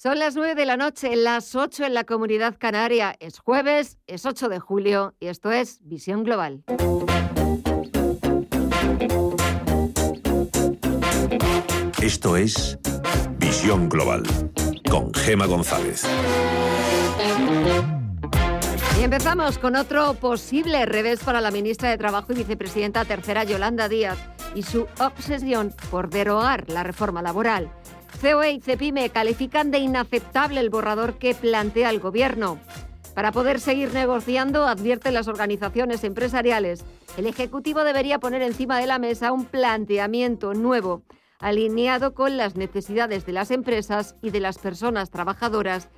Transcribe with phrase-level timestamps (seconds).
[0.00, 3.16] Son las 9 de la noche, las 8 en la comunidad canaria.
[3.18, 6.62] Es jueves, es 8 de julio y esto es Visión Global.
[12.00, 12.78] Esto es
[13.38, 14.22] Visión Global
[14.88, 16.04] con Gema González.
[19.00, 23.88] Y empezamos con otro posible revés para la ministra de Trabajo y vicepresidenta tercera Yolanda
[23.88, 24.16] Díaz
[24.54, 27.72] y su obsesión por derogar la reforma laboral.
[28.20, 32.58] COE y CEPIME califican de inaceptable el borrador que plantea el Gobierno.
[33.14, 36.84] Para poder seguir negociando, advierten las organizaciones empresariales,
[37.16, 41.02] el Ejecutivo debería poner encima de la mesa un planteamiento nuevo,
[41.38, 45.88] alineado con las necesidades de las empresas y de las personas trabajadoras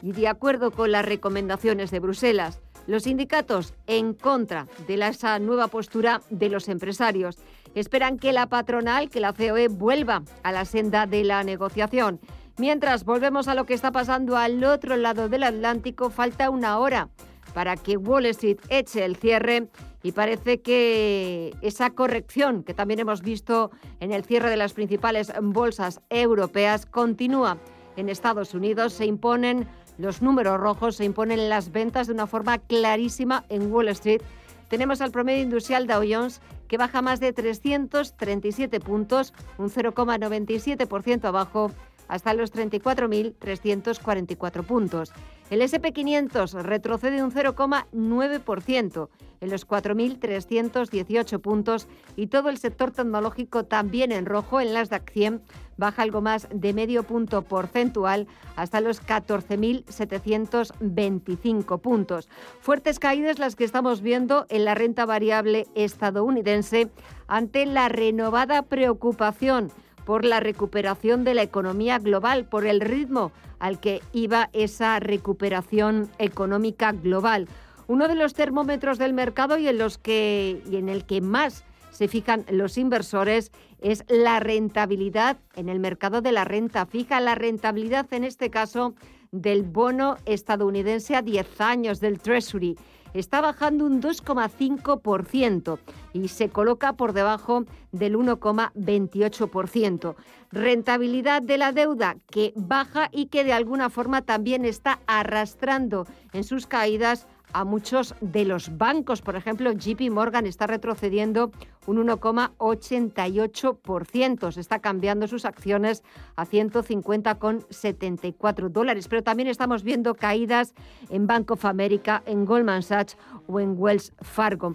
[0.00, 2.60] y de acuerdo con las recomendaciones de Bruselas.
[2.86, 7.38] Los sindicatos en contra de esa nueva postura de los empresarios
[7.74, 12.20] esperan que la patronal, que la COE, vuelva a la senda de la negociación.
[12.56, 17.08] Mientras volvemos a lo que está pasando al otro lado del Atlántico, falta una hora
[17.52, 19.68] para que Wall Street eche el cierre
[20.02, 25.32] y parece que esa corrección que también hemos visto en el cierre de las principales
[25.40, 27.58] bolsas europeas continúa.
[27.96, 29.66] En Estados Unidos se imponen
[29.98, 34.20] los números rojos, se imponen las ventas de una forma clarísima en Wall Street.
[34.68, 41.70] Tenemos al promedio industrial Dow Jones que baja más de 337 puntos, un 0,97% abajo,
[42.08, 45.12] hasta los 34.344 puntos.
[45.50, 49.08] El SP500 retrocede un 0,9%
[49.42, 54.58] en los 4.318 puntos y todo el sector tecnológico también en rojo.
[54.60, 55.42] En las DAX 100
[55.76, 62.30] baja algo más de medio punto porcentual hasta los 14.725 puntos.
[62.60, 66.90] Fuertes caídas las que estamos viendo en la renta variable estadounidense
[67.26, 69.70] ante la renovada preocupación
[70.04, 76.10] por la recuperación de la economía global, por el ritmo al que iba esa recuperación
[76.18, 77.48] económica global.
[77.86, 81.64] Uno de los termómetros del mercado y en, los que, y en el que más
[81.90, 87.34] se fijan los inversores es la rentabilidad en el mercado de la renta fija, la
[87.34, 88.94] rentabilidad en este caso
[89.30, 92.76] del bono estadounidense a 10 años del Treasury
[93.14, 95.78] está bajando un 2,5%
[96.12, 100.16] y se coloca por debajo del 1,28%.
[100.50, 106.44] Rentabilidad de la deuda que baja y que de alguna forma también está arrastrando en
[106.44, 109.22] sus caídas a muchos de los bancos.
[109.22, 111.52] Por ejemplo, JP Morgan está retrocediendo
[111.86, 114.52] un 1,88%.
[114.52, 116.02] Se está cambiando sus acciones
[116.36, 119.08] a 150,74 dólares.
[119.08, 120.74] Pero también estamos viendo caídas
[121.08, 123.16] en Bank of America, en Goldman Sachs
[123.46, 124.74] o en Wells Fargo.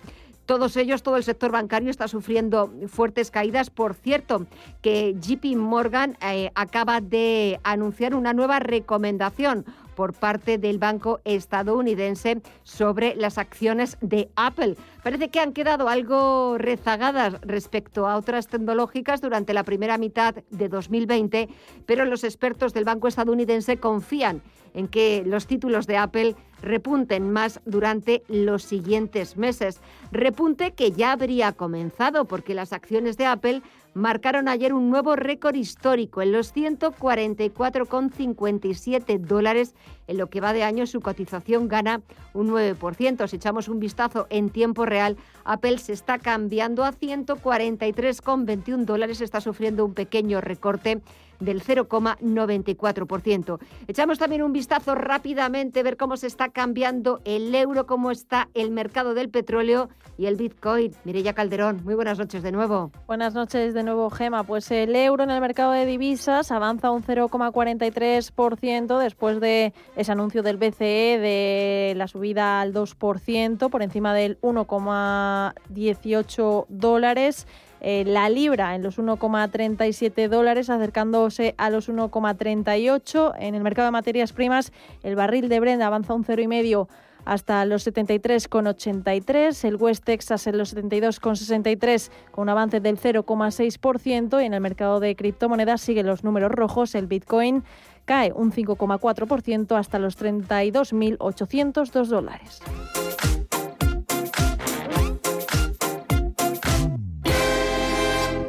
[0.49, 3.69] Todos ellos, todo el sector bancario está sufriendo fuertes caídas.
[3.69, 4.47] Por cierto,
[4.81, 12.41] que JP Morgan eh, acaba de anunciar una nueva recomendación por parte del banco estadounidense
[12.63, 14.75] sobre las acciones de Apple.
[15.03, 20.67] Parece que han quedado algo rezagadas respecto a otras tecnológicas durante la primera mitad de
[20.67, 21.47] 2020,
[21.85, 24.41] pero los expertos del banco estadounidense confían
[24.73, 29.79] en que los títulos de Apple repunten más durante los siguientes meses.
[30.11, 33.61] Repunte que ya habría comenzado porque las acciones de Apple
[33.93, 39.75] marcaron ayer un nuevo récord histórico en los 144,57 dólares.
[40.07, 42.01] En lo que va de año su cotización gana
[42.33, 43.27] un 9%.
[43.27, 49.39] Si echamos un vistazo en tiempo real, Apple se está cambiando a 143,21 dólares, está
[49.41, 51.03] sufriendo un pequeño recorte
[51.39, 53.59] del 0,94%.
[53.87, 58.71] Echamos también un vistazo rápidamente, ver cómo se está cambiando el euro, cómo está el
[58.71, 60.93] mercado del petróleo y el Bitcoin.
[61.05, 62.91] Mireya Calderón, muy buenas noches de nuevo.
[63.07, 64.43] Buenas noches de nuevo, Gema.
[64.43, 70.43] Pues el euro en el mercado de divisas avanza un 0,43% después de ese anuncio
[70.43, 77.47] del BCE de la subida al 2% por encima del 1,18 dólares.
[77.81, 83.33] Eh, la libra en los 1,37 dólares, acercándose a los 1,38.
[83.39, 86.87] En el mercado de materias primas, el barril de Brent avanza un 0,5
[87.29, 94.45] hasta los 73,83, el West Texas en los 72,63 con un avance del 0,6% y
[94.45, 97.63] en el mercado de criptomonedas siguen los números rojos, el Bitcoin
[98.05, 102.63] cae un 5,4% hasta los 32.802 dólares.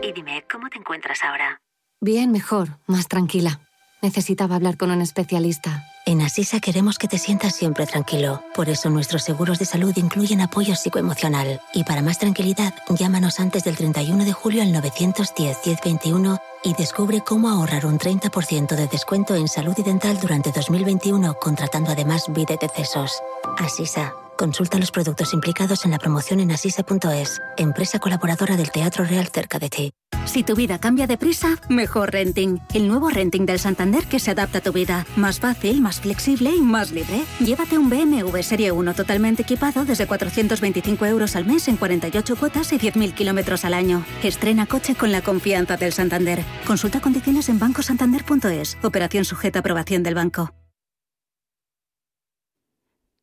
[0.02, 1.60] Y dime, ¿cómo te encuentras ahora?
[2.00, 3.60] Bien, mejor, más tranquila.
[4.02, 5.86] Necesitaba hablar con un especialista.
[6.06, 8.42] En Asisa queremos que te sientas siempre tranquilo.
[8.54, 11.60] Por eso nuestros seguros de salud incluyen apoyo psicoemocional.
[11.74, 17.50] Y para más tranquilidad, llámanos antes del 31 de julio al 910-1021 y descubre cómo
[17.50, 22.68] ahorrar un 30% de descuento en salud y dental durante 2021 contratando además vida de
[22.68, 23.22] Cesos.
[23.58, 24.14] Asisa.
[24.40, 29.58] Consulta los productos implicados en la promoción en asisa.es, empresa colaboradora del Teatro Real cerca
[29.58, 29.92] de ti.
[30.24, 32.58] Si tu vida cambia de prisa, mejor renting.
[32.72, 35.04] El nuevo renting del Santander que se adapta a tu vida.
[35.16, 37.22] Más fácil, más flexible y más libre.
[37.40, 42.72] Llévate un BMW Serie 1 totalmente equipado desde 425 euros al mes en 48 cuotas
[42.72, 44.06] y 10.000 kilómetros al año.
[44.22, 46.42] Estrena coche con la confianza del Santander.
[46.66, 48.78] Consulta condiciones en bancosantander.es.
[48.82, 50.54] Operación sujeta a aprobación del banco.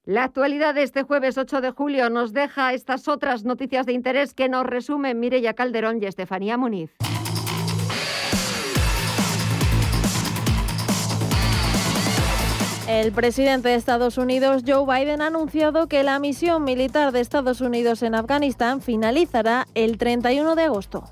[0.08, 4.34] La actualidad de este jueves 8 de julio nos deja estas otras noticias de interés
[4.34, 6.96] que nos resumen Mireya Calderón y Estefanía Muniz.
[12.88, 17.60] El presidente de Estados Unidos, Joe Biden, ha anunciado que la misión militar de Estados
[17.60, 21.04] Unidos en Afganistán finalizará el 31 de agosto.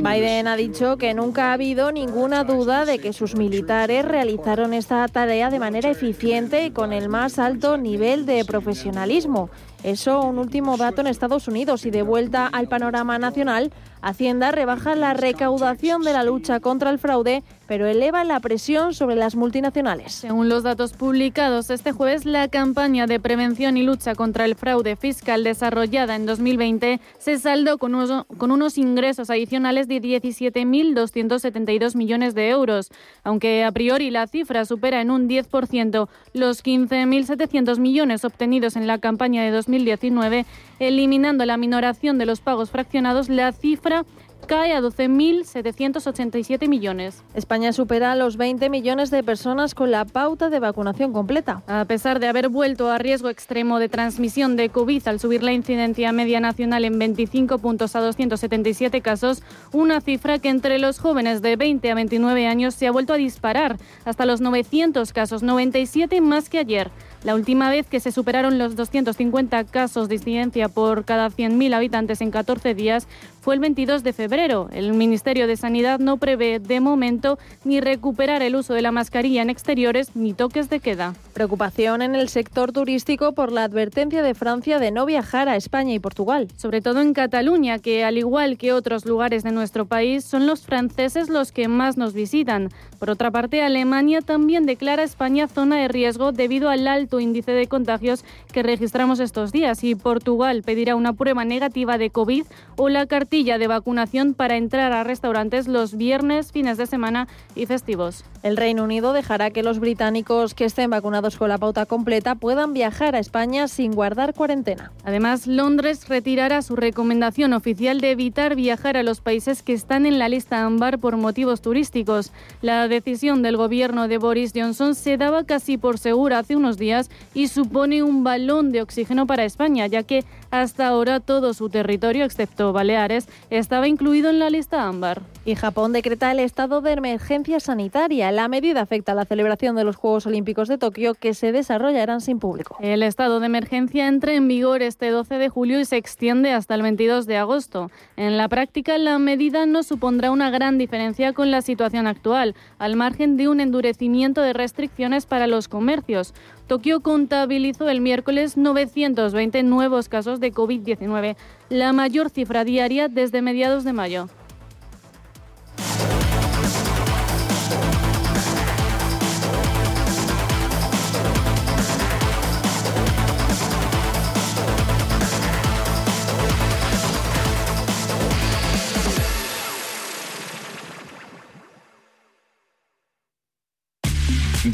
[0.00, 5.08] Biden ha dicho que nunca ha habido ninguna duda de que sus militares realizaron esta
[5.08, 9.50] tarea de manera eficiente y con el más alto nivel de profesionalismo.
[9.82, 11.86] Eso, un último dato en Estados Unidos.
[11.86, 16.98] Y de vuelta al panorama nacional, Hacienda rebaja la recaudación de la lucha contra el
[16.98, 20.12] fraude, pero eleva la presión sobre las multinacionales.
[20.12, 24.96] Según los datos publicados este jueves, la campaña de prevención y lucha contra el fraude
[24.96, 32.34] fiscal desarrollada en 2020 se saldó con unos, con unos ingresos adicionales de 17.272 millones
[32.34, 32.90] de euros,
[33.24, 38.98] aunque a priori la cifra supera en un 10% los 15.700 millones obtenidos en la
[38.98, 40.46] campaña de 2019,
[40.78, 44.04] eliminando la minoración de los pagos fraccionados, la cifra
[44.46, 47.22] cae a 12.787 millones.
[47.34, 51.62] España supera los 20 millones de personas con la pauta de vacunación completa.
[51.66, 55.52] A pesar de haber vuelto a riesgo extremo de transmisión de COVID al subir la
[55.52, 61.42] incidencia media nacional en 25 puntos a 277 casos, una cifra que entre los jóvenes
[61.42, 66.20] de 20 a 29 años se ha vuelto a disparar hasta los 900 casos, 97
[66.20, 66.90] más que ayer.
[67.24, 72.20] La última vez que se superaron los 250 casos de incidencia por cada 100.000 habitantes
[72.20, 73.08] en 14 días
[73.46, 74.68] fue el 22 de febrero.
[74.72, 79.40] El Ministerio de Sanidad no prevé de momento ni recuperar el uso de la mascarilla
[79.40, 81.14] en exteriores ni toques de queda.
[81.32, 85.94] Preocupación en el sector turístico por la advertencia de Francia de no viajar a España
[85.94, 86.48] y Portugal.
[86.56, 90.62] Sobre todo en Cataluña, que al igual que otros lugares de nuestro país, son los
[90.62, 92.70] franceses los que más nos visitan.
[92.98, 97.68] Por otra parte, Alemania también declara España zona de riesgo debido al alto índice de
[97.68, 102.44] contagios que registramos estos días y Portugal pedirá una prueba negativa de COVID
[102.76, 107.66] o la cartilla de vacunación para entrar a restaurantes los viernes, fines de semana y
[107.66, 108.24] festivos.
[108.42, 112.72] El Reino Unido dejará que los británicos que estén vacunados con la pauta completa puedan
[112.72, 114.90] viajar a España sin guardar cuarentena.
[115.04, 120.18] Además, Londres retirará su recomendación oficial de evitar viajar a los países que están en
[120.18, 122.32] la lista ámbar por motivos turísticos.
[122.62, 127.10] La decisión del gobierno de Boris Johnson se daba casi por segura hace unos días
[127.34, 132.24] y supone un balón de oxígeno para España, ya que hasta ahora todo su territorio,
[132.24, 135.22] excepto Baleares, estaba incluido en la lista ámbar.
[135.44, 138.32] Y Japón decreta el estado de emergencia sanitaria.
[138.32, 142.20] La medida afecta a la celebración de los Juegos Olímpicos de Tokio que se desarrollarán
[142.20, 142.76] sin público.
[142.80, 146.74] El estado de emergencia entra en vigor este 12 de julio y se extiende hasta
[146.74, 147.90] el 22 de agosto.
[148.16, 152.96] En la práctica, la medida no supondrá una gran diferencia con la situación actual, al
[152.96, 156.34] margen de un endurecimiento de restricciones para los comercios.
[156.66, 161.36] Tokio contabilizó el miércoles 920 nuevos casos de COVID-19,
[161.68, 164.28] la mayor cifra diaria desde mediados de mayo.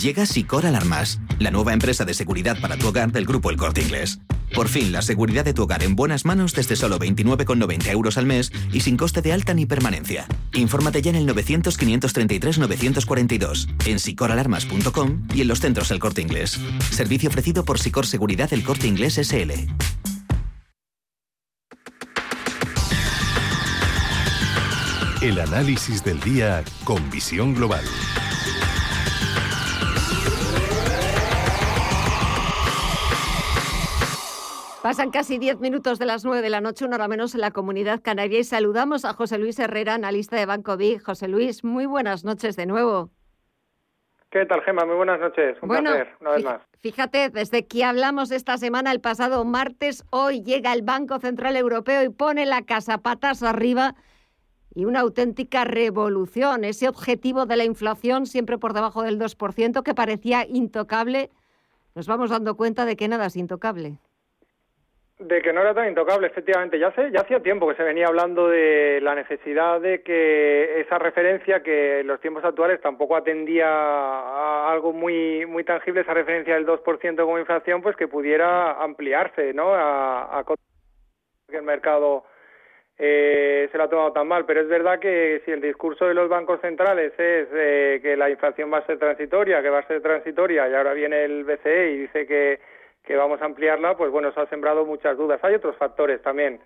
[0.02, 3.82] Llega Sicor Alarmas, la nueva empresa de seguridad para tu hogar del grupo El Corte
[3.82, 4.18] Inglés.
[4.52, 8.26] Por fin, la seguridad de tu hogar en buenas manos desde solo 29,90 euros al
[8.26, 10.26] mes y sin coste de alta ni permanencia.
[10.54, 16.58] Infórmate ya en el 900-533-942, en sicoralarmas.com y en los centros El Corte Inglés.
[16.90, 19.52] Servicio ofrecido por Sicor Seguridad El Corte Inglés SL.
[25.20, 27.84] El análisis del día con visión global.
[34.82, 37.52] Pasan casi 10 minutos de las 9 de la noche, una hora menos en la
[37.52, 41.00] comunidad canaria y saludamos a José Luis Herrera, analista de Banco Big.
[41.00, 43.08] José Luis, muy buenas noches de nuevo.
[44.30, 44.84] ¿Qué tal, Gema?
[44.84, 45.56] Muy buenas noches.
[45.62, 46.62] Un placer, una vez más.
[46.80, 52.02] Fíjate, desde que hablamos esta semana, el pasado martes, hoy llega el Banco Central Europeo
[52.02, 53.94] y pone la casa patas arriba
[54.74, 56.64] y una auténtica revolución.
[56.64, 61.30] Ese objetivo de la inflación siempre por debajo del 2%, que parecía intocable,
[61.94, 64.00] nos vamos dando cuenta de que nada es intocable.
[65.22, 66.78] De que no era tan intocable, efectivamente.
[66.78, 70.98] Ya, sé, ya hacía tiempo que se venía hablando de la necesidad de que esa
[70.98, 76.54] referencia, que en los tiempos actuales tampoco atendía a algo muy, muy tangible, esa referencia
[76.54, 79.72] del 2% como inflación, pues que pudiera ampliarse, ¿no?
[79.74, 82.24] A, a que el mercado
[82.98, 84.44] eh, se lo ha tomado tan mal.
[84.44, 88.28] Pero es verdad que si el discurso de los bancos centrales es eh, que la
[88.28, 91.90] inflación va a ser transitoria, que va a ser transitoria, y ahora viene el BCE
[91.92, 92.60] y dice que
[93.04, 95.42] que vamos a ampliarla, pues bueno, eso ha sembrado muchas dudas.
[95.42, 96.60] Hay otros factores también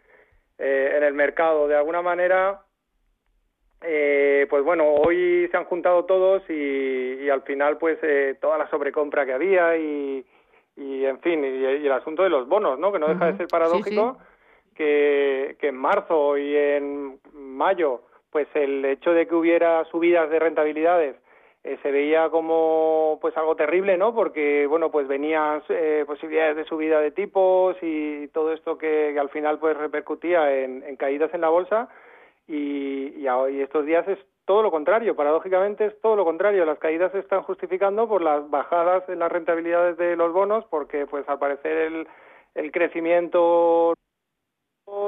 [0.58, 1.66] eh, en el mercado.
[1.66, 2.62] De alguna manera,
[3.82, 8.68] eh, pues bueno, hoy se han juntado todos y, al final, pues eh, toda la
[8.68, 10.24] sobrecompra que había y,
[10.76, 12.92] en fin, y, el asunto de los bonos, ¿no?
[12.92, 14.18] Que no deja de ser paradójico
[14.74, 20.38] Que, que en marzo y en mayo, pues el hecho de que hubiera subidas de
[20.38, 21.16] rentabilidades
[21.66, 24.14] eh, se veía como pues algo terrible, ¿no?
[24.14, 29.30] Porque bueno, pues venían eh, posibilidades de subida de tipos y todo esto que, al
[29.30, 31.88] final pues repercutía en, caídas en la bolsa
[32.46, 37.10] y, y, estos días es todo lo contrario, paradójicamente es todo lo contrario, las caídas
[37.10, 41.40] se están justificando por las bajadas en las rentabilidades de los bonos porque pues al
[41.40, 42.06] parecer el,
[42.54, 43.92] el crecimiento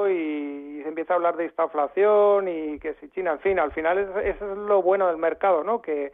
[0.09, 3.71] y se empieza a hablar de esta inflación y que si China, en fin, al
[3.71, 5.81] final eso es lo bueno del mercado, ¿no?
[5.81, 6.11] Que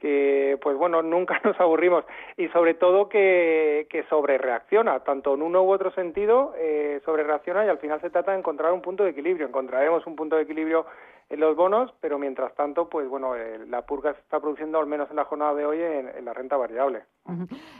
[0.00, 2.04] que pues bueno nunca nos aburrimos.
[2.36, 7.24] Y sobre todo que, que sobre reacciona tanto en uno u otro sentido eh, sobre
[7.24, 9.46] reacciona y al final se trata de encontrar un punto de equilibrio.
[9.46, 10.86] Encontraremos un punto de equilibrio
[11.28, 14.86] en los bonos pero mientras tanto pues bueno eh, la purga se está produciendo al
[14.86, 17.02] menos en la jornada de hoy en, la renta variable.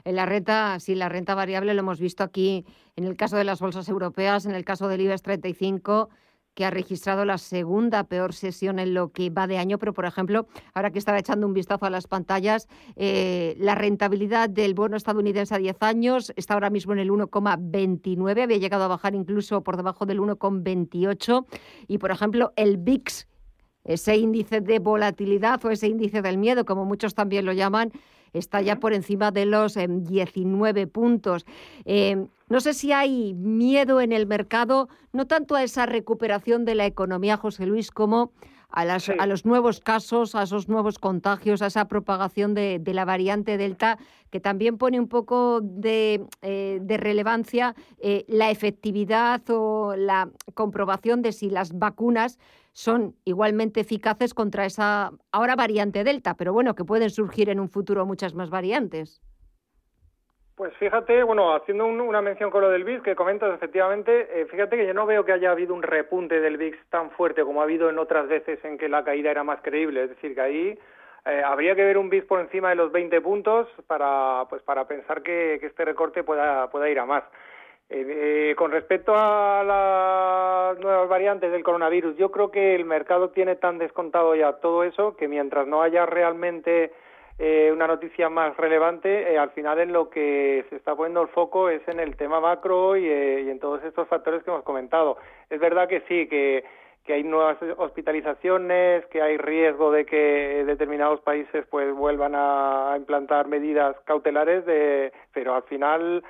[0.05, 2.65] En la renta sí la renta variable lo hemos visto aquí
[2.97, 6.11] en el caso de las bolsas europeas en el caso del IBEX 35
[6.55, 10.05] que ha registrado la segunda peor sesión en lo que va de año, pero por
[10.05, 14.97] ejemplo, ahora que estaba echando un vistazo a las pantallas, eh, la rentabilidad del bono
[14.97, 19.63] estadounidense a 10 años está ahora mismo en el 1,29, había llegado a bajar incluso
[19.63, 21.47] por debajo del 1,28
[21.89, 23.27] y por ejemplo el VIX,
[23.85, 27.93] ese índice de volatilidad o ese índice del miedo, como muchos también lo llaman,
[28.33, 31.47] está ya por encima de los 19 em, puntos.
[31.85, 36.75] Em, no sé si hay miedo en el mercado, no tanto a esa recuperación de
[36.75, 38.33] la economía, José Luis, como
[38.73, 43.57] a, a los nuevos casos, a esos nuevos contagios, a esa propagación de, la variante
[43.57, 43.99] Delta,
[44.31, 51.33] que también pone un poco de, eh, relevancia eh, la efectividad o la comprobación de
[51.33, 52.39] si las vacunas
[52.73, 57.69] son igualmente eficaces contra esa ahora variante Delta, pero bueno, que pueden surgir en un
[57.69, 59.21] futuro muchas más variantes.
[60.61, 64.77] Pues fíjate, bueno, haciendo una mención con lo del VIX que comentas, efectivamente, eh, fíjate
[64.77, 67.65] que yo no veo que haya habido un repunte del VIX tan fuerte como ha
[67.65, 70.03] habido en otras veces en que la caída era más creíble.
[70.03, 70.79] Es decir, que ahí
[71.25, 74.87] eh, habría que ver un VIX por encima de los 20 puntos para, pues, para
[74.87, 77.25] pensar que, este recorte pueda, pueda ir a más.
[77.89, 83.57] Eh, con respecto a las nuevas variantes del coronavirus, yo creo que el mercado tiene
[83.57, 86.93] tan descontado ya todo eso que mientras no haya realmente
[87.43, 91.29] eh, una noticia más relevante, eh, al final en lo que se está poniendo el
[91.29, 95.17] foco es en el tema macro y, eh, en todos estos factores que hemos comentado.
[95.49, 96.65] Es verdad que sí, que,
[97.03, 103.49] que hay nuevas hospitalizaciones, que hay riesgo de que determinados países pues vuelvan a, implantar
[103.49, 106.23] medidas cautelares, de, pero al final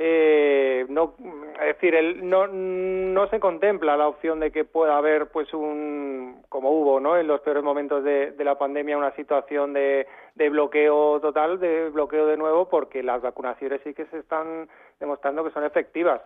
[0.00, 1.14] eh, no
[1.60, 6.40] es decir el, no no se contempla la opción de que pueda haber pues un
[6.48, 11.18] como hubo no en los peores momentos de, de la pandemia una situación de, bloqueo
[11.20, 14.68] total de bloqueo de nuevo porque las vacunaciones sí que se están
[15.00, 16.20] demostrando que son efectivas.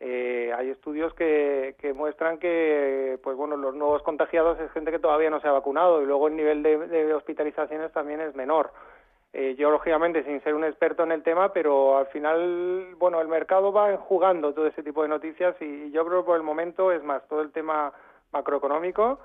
[0.00, 4.98] Eh, hay estudios que, que muestran que pues bueno los nuevos contagiados es gente que
[4.98, 8.72] todavía no se ha vacunado y luego el nivel de, de hospitalizaciones también es menor
[9.32, 13.28] eh, yo, lógicamente, sin ser un experto en el tema, pero al final, bueno, el
[13.28, 16.92] mercado va jugando todo ese tipo de noticias y yo creo que por el momento
[16.92, 17.92] es más todo el tema
[18.32, 19.20] macroeconómico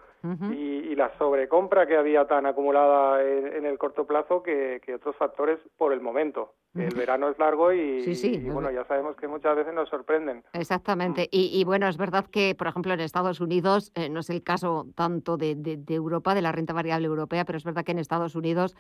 [0.52, 5.94] y, la sobrecompra que había tan acumulada en, el corto plazo que, otros factores por
[5.94, 6.56] el momento.
[6.74, 8.04] El verano es largo y,
[8.52, 10.44] bueno, ya sabemos que muchas veces nos sorprenden.
[10.54, 11.28] Exactamente.
[11.32, 14.88] Y, bueno, es verdad que, por ejemplo, en Estados Unidos, eh, no es el caso
[14.96, 18.36] tanto de, de Europa, de la renta variable europea, pero es verdad que en Estados
[18.36, 18.76] Unidos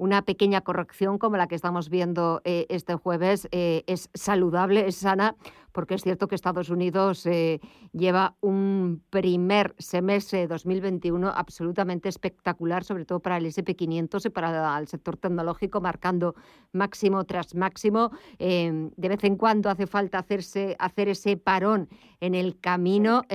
[0.00, 4.96] una pequeña corrección como la que estamos viendo eh, este jueves eh, es saludable, es
[4.96, 5.36] sana,
[5.72, 7.60] porque es cierto que Estados Unidos eh,
[7.92, 14.78] lleva un primer semestre de 2021 absolutamente espectacular, sobre todo para el SP500 y para
[14.78, 16.34] el sector tecnológico, marcando
[16.72, 18.10] máximo tras máximo.
[18.38, 21.90] de vez en cuando hace falta hacerse, hacer ese parón
[22.20, 23.26] en el camino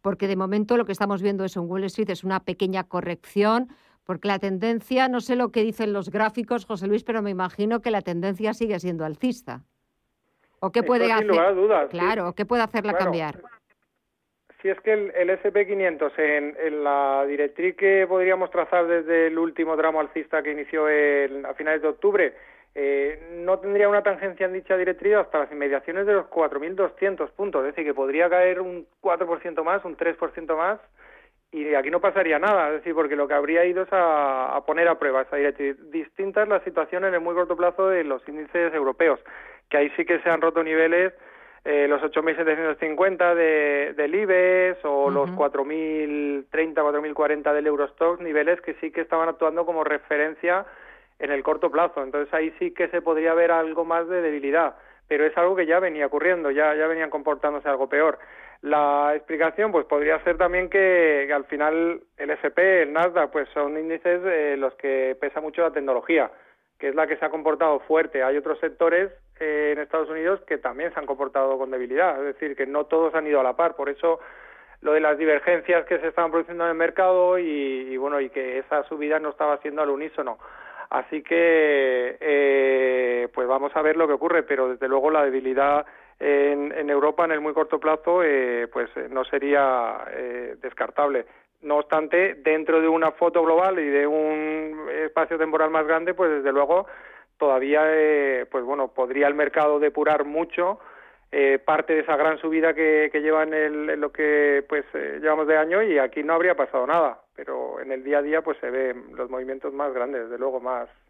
[0.00, 3.68] porque de momento lo que estamos viendo es en Wall Street es una pequeña corrección
[4.12, 7.80] porque la tendencia, no sé lo que dicen los gráficos, José Luis, pero me imagino
[7.80, 9.62] que la tendencia sigue siendo alcista.
[10.60, 11.30] ¿O qué puede hacer?
[11.88, 13.36] claro, ¿qué puede hacerla cambiar?
[14.60, 19.98] Si es que el, SP500 en, la directriz que podríamos trazar desde el último tramo
[19.98, 20.88] alcista que inició
[21.48, 22.34] a finales de octubre,
[22.74, 27.62] eh, no tendría una tangencia en dicha directriz hasta las inmediaciones de los 4.200 puntos,
[27.62, 30.80] es decir, que podría caer un 4% más, un 3% más,
[31.52, 34.88] y aquí no pasaría nada, es decir, porque lo que habría ido es a, poner
[34.88, 35.76] a prueba esa directriz.
[35.90, 39.20] Distinta es la situación en el muy corto plazo de los índices europeos,
[39.68, 41.12] que ahí sí que se han roto niveles
[41.64, 48.90] eh, los 8.750 de, del IBEX o los 4.030, 4.040 del Eurostock, niveles que sí
[48.90, 50.64] que estaban actuando como referencia
[51.18, 52.02] en el corto plazo.
[52.02, 54.74] Entonces ahí sí que se podría ver algo más de debilidad,
[55.06, 58.18] pero es algo que ya venía ocurriendo, ya, ya venían comportándose algo peor.
[58.62, 63.76] La explicación pues podría ser también que, al final el S&P, el Nasdaq, pues son
[63.76, 66.30] índices eh, los que pesa mucho la tecnología,
[66.78, 68.22] que es la que se ha comportado fuerte.
[68.22, 72.34] Hay otros sectores eh, en Estados Unidos que también se han comportado con debilidad, es
[72.34, 73.74] decir, que no todos han ido a la par.
[73.74, 74.20] Por eso
[74.80, 78.30] lo de las divergencias que se estaban produciendo en el mercado y, y bueno y
[78.30, 80.38] que esa subida no estaba siendo al unísono.
[80.92, 85.86] Así que eh, pues vamos a ver lo que ocurre, pero desde luego la debilidad
[86.22, 91.26] en, Europa en el muy corto plazo eh, pues eh, no sería eh, descartable.
[91.62, 96.30] No obstante, dentro de una foto global y de un espacio temporal más grande, pues
[96.30, 96.86] desde luego
[97.38, 97.82] todavía,
[98.50, 100.80] pues bueno, podría el mercado depurar mucho
[101.64, 105.46] parte de esa gran subida que, que lleva en, el, en, lo que pues llevamos
[105.46, 108.58] de año y aquí no habría pasado nada, pero en el día a día pues
[108.58, 111.01] se ven los movimientos más grandes, desde luego más, en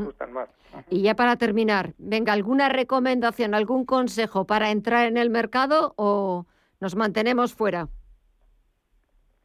[0.00, 0.48] asustan más.
[0.90, 6.46] Y ya para terminar, venga, ¿alguna recomendación, algún consejo para entrar en el mercado o
[6.80, 7.88] nos mantenemos fuera?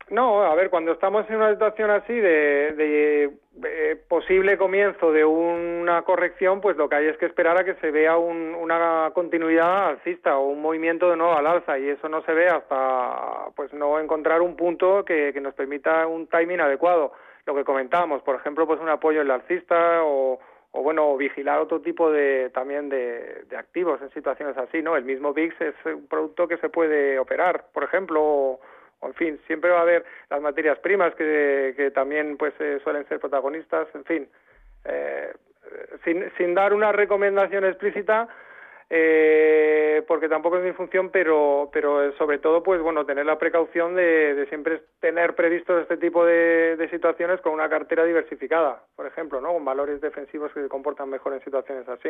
[0.10, 3.32] No, a ver, cuando estamos en una situación así de,
[3.64, 7.76] eh, posible comienzo de una corrección, pues lo que hay es que esperar a que
[7.76, 12.24] se vea una continuidad alcista o un movimiento de nuevo al alza y eso no
[12.24, 17.12] se ve hasta pues no encontrar un punto que nos permita un timing adecuado
[17.50, 20.40] lo que comentábamos, por ejemplo, pues un apoyo la alcista o,
[20.72, 24.96] o bueno, vigilar otro tipo de también de, activos en situaciones así, ¿no?
[24.96, 28.60] El mismo VIX es un producto que se puede operar, por ejemplo, o,
[29.02, 33.08] en fin, siempre va a haber las materias primas que, que también pues eh, suelen
[33.08, 34.30] ser protagonistas, en fin,
[34.86, 35.34] eh,
[36.04, 38.28] sin, sin dar una recomendación explícita,
[38.92, 43.96] eh, porque tampoco es mi función, pero, pero sobre todo, pues bueno, tener la precaución
[43.96, 49.54] de, siempre tener previstos este tipo de, situaciones con una cartera diversificada, por ejemplo, ¿no?
[49.54, 52.10] Con valores defensivos que se comportan mejor en situaciones así.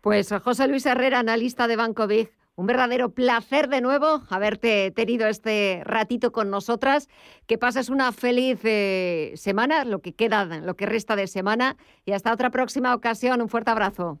[0.00, 5.26] Pues José Luis Herrera, analista de Banco Big, un verdadero placer de nuevo haberte tenido
[5.26, 7.08] este ratito con nosotras.
[7.46, 12.12] Que pases una feliz eh, semana, lo que queda, lo que resta de semana, y
[12.12, 13.42] hasta otra próxima ocasión.
[13.42, 14.20] Un fuerte abrazo.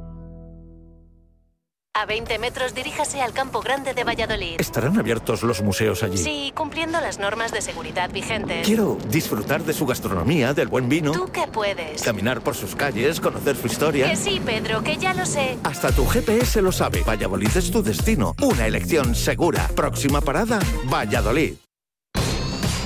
[1.93, 4.61] A 20 metros diríjase al Campo Grande de Valladolid.
[4.61, 6.17] ¿Estarán abiertos los museos allí?
[6.17, 8.65] Sí, cumpliendo las normas de seguridad vigentes.
[8.65, 11.11] Quiero disfrutar de su gastronomía, del buen vino.
[11.11, 12.01] ¿Tú qué puedes?
[12.01, 14.09] Caminar por sus calles, conocer su historia.
[14.09, 15.57] Que sí, Pedro, que ya lo sé.
[15.63, 17.03] Hasta tu GPS lo sabe.
[17.03, 18.35] Valladolid es tu destino.
[18.41, 19.67] Una elección segura.
[19.75, 21.55] Próxima parada, Valladolid.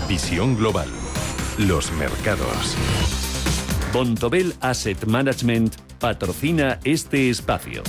[0.09, 0.89] Visión global.
[1.59, 2.75] Los mercados.
[3.93, 7.83] Bontobel Asset Management patrocina este espacio.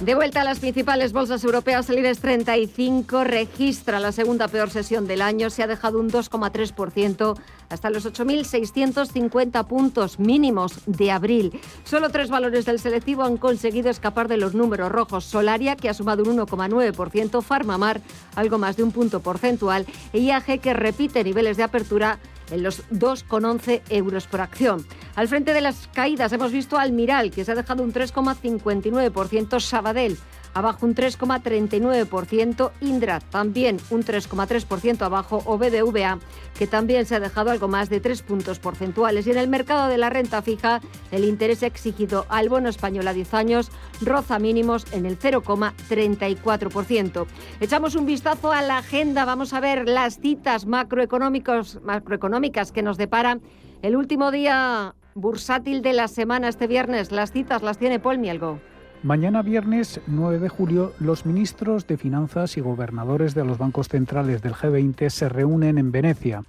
[0.00, 5.08] De vuelta a las principales bolsas europeas, el IBEX 35 registra la segunda peor sesión
[5.08, 5.50] del año.
[5.50, 7.36] Se ha dejado un 2,3%
[7.68, 11.60] hasta los 8.650 puntos mínimos de abril.
[11.82, 15.24] Solo tres valores del selectivo han conseguido escapar de los números rojos.
[15.24, 18.00] Solaria, que ha sumado un 1,9%, Farmamar,
[18.36, 22.88] algo más de un punto porcentual, e IAG, que repite niveles de apertura en los
[22.90, 24.86] 2,11 euros por acción.
[25.14, 29.60] Al frente de las caídas hemos visto al Miral, que se ha dejado un 3,59%,
[29.60, 30.16] Sabadell
[30.54, 36.18] abajo un 3,39%, Indra también un 3,3% abajo o BBVA
[36.58, 39.26] que también se ha dejado algo más de 3 puntos porcentuales.
[39.26, 40.80] Y en el mercado de la renta fija,
[41.12, 47.26] el interés exigido al bono español a 10 años roza mínimos en el 0,34%.
[47.60, 52.98] Echamos un vistazo a la agenda, vamos a ver las citas macroeconómicos, macroeconómicas que nos
[52.98, 53.40] deparan
[53.82, 57.12] el último día bursátil de la semana este viernes.
[57.12, 58.58] Las citas las tiene Paul Mielgo.
[59.04, 64.42] Mañana viernes 9 de julio, los ministros de Finanzas y gobernadores de los bancos centrales
[64.42, 66.42] del G20 se reúnen en Venecia.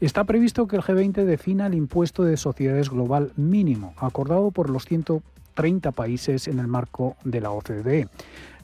[0.00, 4.84] Está previsto que el G20 defina el impuesto de sociedades global mínimo, acordado por los
[4.84, 8.08] 130 países en el marco de la OCDE.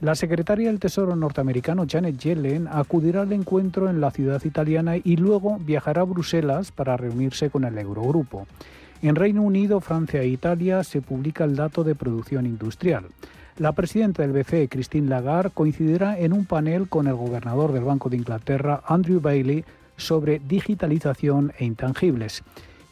[0.00, 5.16] La secretaria del Tesoro norteamericano Janet Yellen acudirá al encuentro en la ciudad italiana y
[5.16, 8.48] luego viajará a Bruselas para reunirse con el Eurogrupo.
[9.00, 13.04] En Reino Unido, Francia e Italia se publica el dato de producción industrial.
[13.56, 18.08] La presidenta del BCE, Christine Lagarde, coincidirá en un panel con el gobernador del Banco
[18.08, 19.64] de Inglaterra, Andrew Bailey,
[19.96, 22.42] sobre digitalización e intangibles.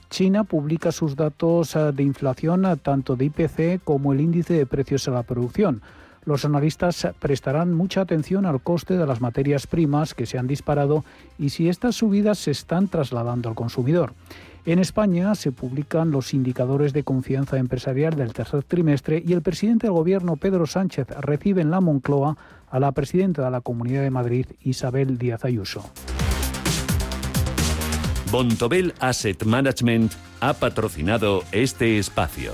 [0.08, 4.66] China publica sus datos eh, de inflación eh, tanto de IPC como el índice de
[4.66, 5.82] precios a la producción.
[6.24, 11.04] Los analistas prestarán mucha atención al coste de las materias primas que se han disparado
[11.38, 14.12] y si estas subidas se están trasladando al consumidor.
[14.66, 19.86] En España se publican los indicadores de confianza empresarial del tercer trimestre y el presidente
[19.86, 22.36] del Gobierno, Pedro Sánchez, recibe en la Moncloa
[22.68, 25.88] a la presidenta de la Comunidad de Madrid, Isabel Díaz Ayuso.
[28.32, 32.50] Bontobel Asset Management ha patrocinado este espacio.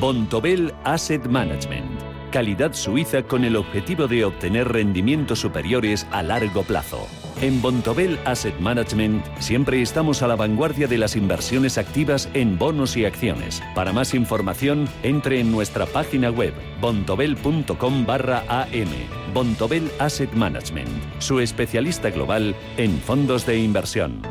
[0.00, 2.00] Bontobel Asset Management.
[2.32, 7.06] Calidad suiza con el objetivo de obtener rendimientos superiores a largo plazo.
[7.42, 12.96] En Bontobel Asset Management siempre estamos a la vanguardia de las inversiones activas en bonos
[12.96, 13.60] y acciones.
[13.74, 18.88] Para más información, entre en nuestra página web bontobel.com barra am.
[19.34, 24.22] Bontobel Asset Management, su especialista global en fondos de inversión.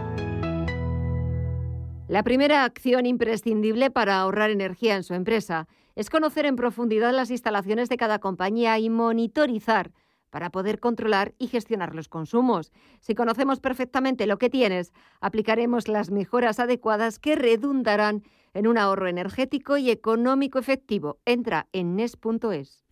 [2.08, 7.30] La primera acción imprescindible para ahorrar energía en su empresa es conocer en profundidad las
[7.30, 9.92] instalaciones de cada compañía y monitorizar
[10.32, 12.72] para poder controlar y gestionar los consumos.
[13.00, 19.08] Si conocemos perfectamente lo que tienes, aplicaremos las mejoras adecuadas que redundarán en un ahorro
[19.08, 21.20] energético y económico efectivo.
[21.26, 22.84] Entra en nes.es.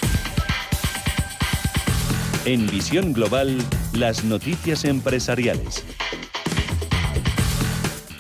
[2.46, 3.58] En Visión Global,
[3.94, 5.86] las noticias empresariales.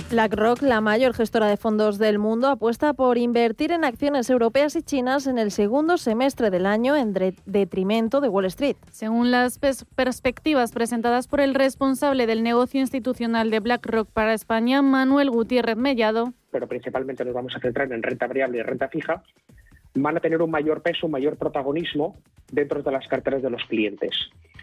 [0.10, 4.82] BlackRock, la mayor gestora de fondos del mundo, apuesta por invertir en acciones europeas y
[4.82, 7.14] chinas en el segundo semestre del año en
[7.46, 8.76] detrimento de Wall Street.
[8.92, 15.30] Según las perspectivas presentadas por el responsable del negocio institucional de BlackRock para España, Manuel
[15.30, 16.34] Gutiérrez Mellado.
[16.50, 19.22] Pero principalmente nos vamos a centrar en renta variable y renta fija,
[19.94, 22.18] van a tener un mayor peso, un mayor protagonismo
[22.52, 24.12] dentro de las carteras de los clientes.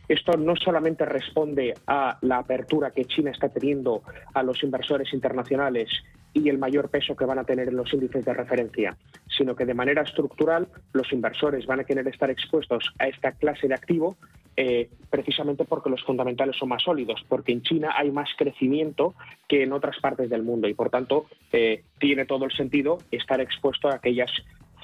[0.09, 4.03] Esto no solamente responde a la apertura que China está teniendo
[4.35, 5.89] a los inversores internacionales
[6.33, 9.65] y el mayor peso que van a tener en los índices de referencia, sino que
[9.65, 14.17] de manera estructural los inversores van a querer estar expuestos a esta clase de activo
[14.59, 19.15] eh, precisamente porque los fundamentales son más sólidos, porque en China hay más crecimiento
[19.49, 23.41] que en otras partes del mundo y por tanto eh, tiene todo el sentido estar
[23.41, 24.31] expuesto a aquellas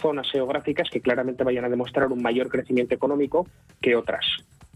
[0.00, 3.46] zonas geográficas que claramente vayan a demostrar un mayor crecimiento económico
[3.80, 4.24] que otras.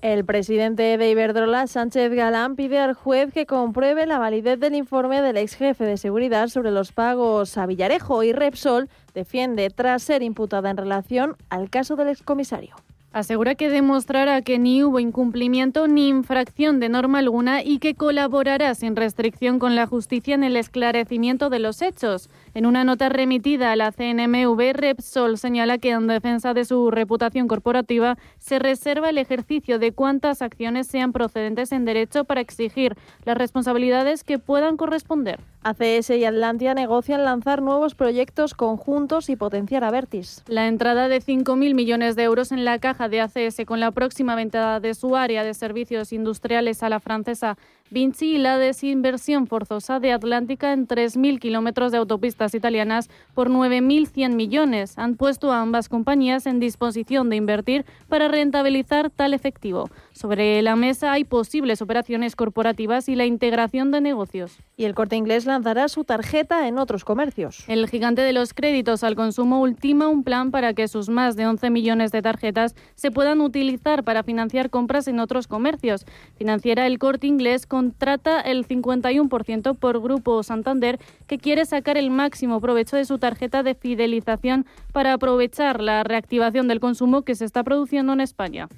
[0.02, 5.22] El presidente de Iberdrola, Sánchez Galán, pide al juez que compruebe la validez del informe
[5.22, 10.22] del ex jefe de seguridad sobre los pagos a Villarejo y Repsol defiende tras ser
[10.22, 12.76] imputada en relación al caso del excomisario.
[13.16, 18.74] Asegura que demostrará que ni hubo incumplimiento ni infracción de norma alguna y que colaborará
[18.74, 22.28] sin restricción con la justicia en el esclarecimiento de los hechos.
[22.52, 27.48] En una nota remitida a la CNMV, Repsol señala que en defensa de su reputación
[27.48, 33.38] corporativa se reserva el ejercicio de cuantas acciones sean procedentes en derecho para exigir las
[33.38, 35.40] responsabilidades que puedan corresponder.
[35.62, 40.42] ACS y Atlantia negocian lanzar nuevos proyectos conjuntos y potenciar a Vertis.
[40.46, 44.34] La entrada de 5.000 millones de euros en la caja de ACS con la próxima
[44.34, 50.00] venta de su área de servicios industriales a la francesa Vinci y la desinversión forzosa
[50.00, 54.98] de Atlántica en 3.000 kilómetros de autopistas italianas por 9.100 millones.
[54.98, 59.88] Han puesto a ambas compañías en disposición de invertir para rentabilizar tal efectivo.
[60.12, 64.58] Sobre la mesa hay posibles operaciones corporativas y la integración de negocios.
[64.76, 67.64] Y el corte inglés lanzará su tarjeta en otros comercios.
[67.68, 71.46] El gigante de los créditos al consumo ultima un plan para que sus más de
[71.46, 76.04] 11 millones de tarjetas se puedan utilizar para financiar compras en otros comercios.
[76.36, 82.58] Financiera El Corte Inglés contrata el 51% por Grupo Santander, que quiere sacar el máximo
[82.58, 87.62] provecho de su tarjeta de fidelización para aprovechar la reactivación del consumo que se está
[87.64, 88.68] produciendo en España.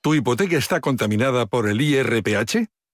[0.00, 2.68] ¿Tu hipoteca está contaminada por el IRPH?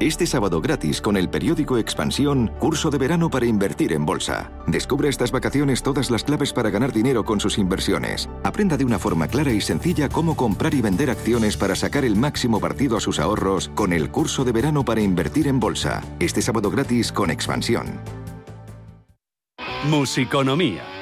[0.00, 4.50] Este sábado gratis con el periódico Expansión, curso de verano para invertir en bolsa.
[4.66, 8.28] Descubre estas vacaciones todas las claves para ganar dinero con sus inversiones.
[8.42, 12.16] Aprenda de una forma clara y sencilla cómo comprar y vender acciones para sacar el
[12.16, 16.02] máximo partido a sus ahorros con el curso de verano para invertir en bolsa.
[16.18, 18.00] Este sábado gratis con Expansión.
[19.88, 21.01] Musiconomía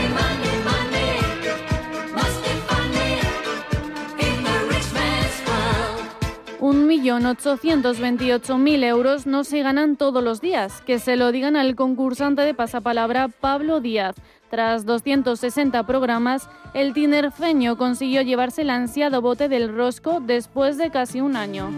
[6.61, 10.81] 1.828.000 euros no se ganan todos los días.
[10.81, 14.13] Que se lo digan al concursante de pasapalabra Pablo Díaz.
[14.51, 21.19] Tras 260 programas, el tinerfeño consiguió llevarse el ansiado bote del rosco después de casi
[21.19, 21.71] un año.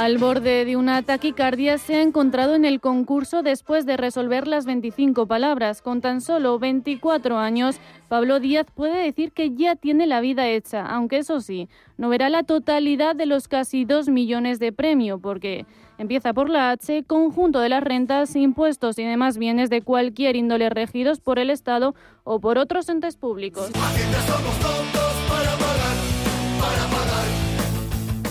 [0.00, 4.64] Al borde de una taquicardia se ha encontrado en el concurso después de resolver las
[4.64, 5.82] 25 palabras.
[5.82, 7.76] Con tan solo 24 años,
[8.08, 12.30] Pablo Díaz puede decir que ya tiene la vida hecha, aunque eso sí, no verá
[12.30, 15.66] la totalidad de los casi 2 millones de premio, porque
[15.98, 20.70] empieza por la H, conjunto de las rentas, impuestos y demás bienes de cualquier índole
[20.70, 23.70] regidos por el Estado o por otros entes públicos.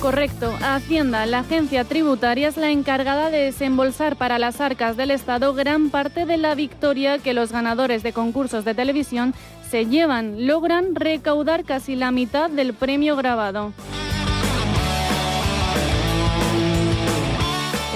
[0.01, 0.57] Correcto.
[0.61, 5.89] Hacienda, la agencia tributaria, es la encargada de desembolsar para las arcas del Estado gran
[5.89, 9.33] parte de la victoria que los ganadores de concursos de televisión
[9.69, 10.47] se llevan.
[10.47, 13.73] Logran recaudar casi la mitad del premio grabado.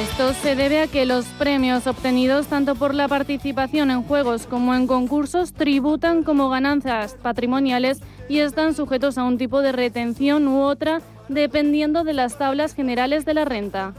[0.10, 4.76] Esto se debe a que los premios obtenidos tanto por la participación en juegos como
[4.76, 10.64] en concursos tributan como ganancias patrimoniales y están sujetos a un tipo de retención u
[10.64, 13.94] otra dependiendo de las tablas generales de la renta.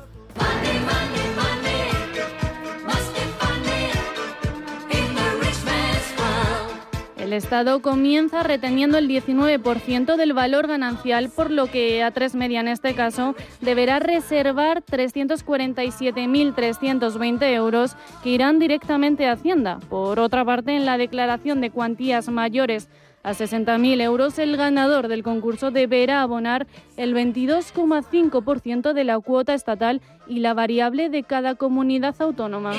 [7.24, 12.68] El Estado comienza reteniendo el 19% del valor ganancial, por lo que A3 Media en
[12.68, 19.80] este caso deberá reservar 347.320 euros que irán directamente a Hacienda.
[19.88, 22.90] Por otra parte, en la declaración de cuantías mayores
[23.24, 30.00] a 60.000 euros, el ganador del concurso deberá abonar el 22,5% de la cuota estatal
[30.28, 32.74] y la variable de cada comunidad autónoma.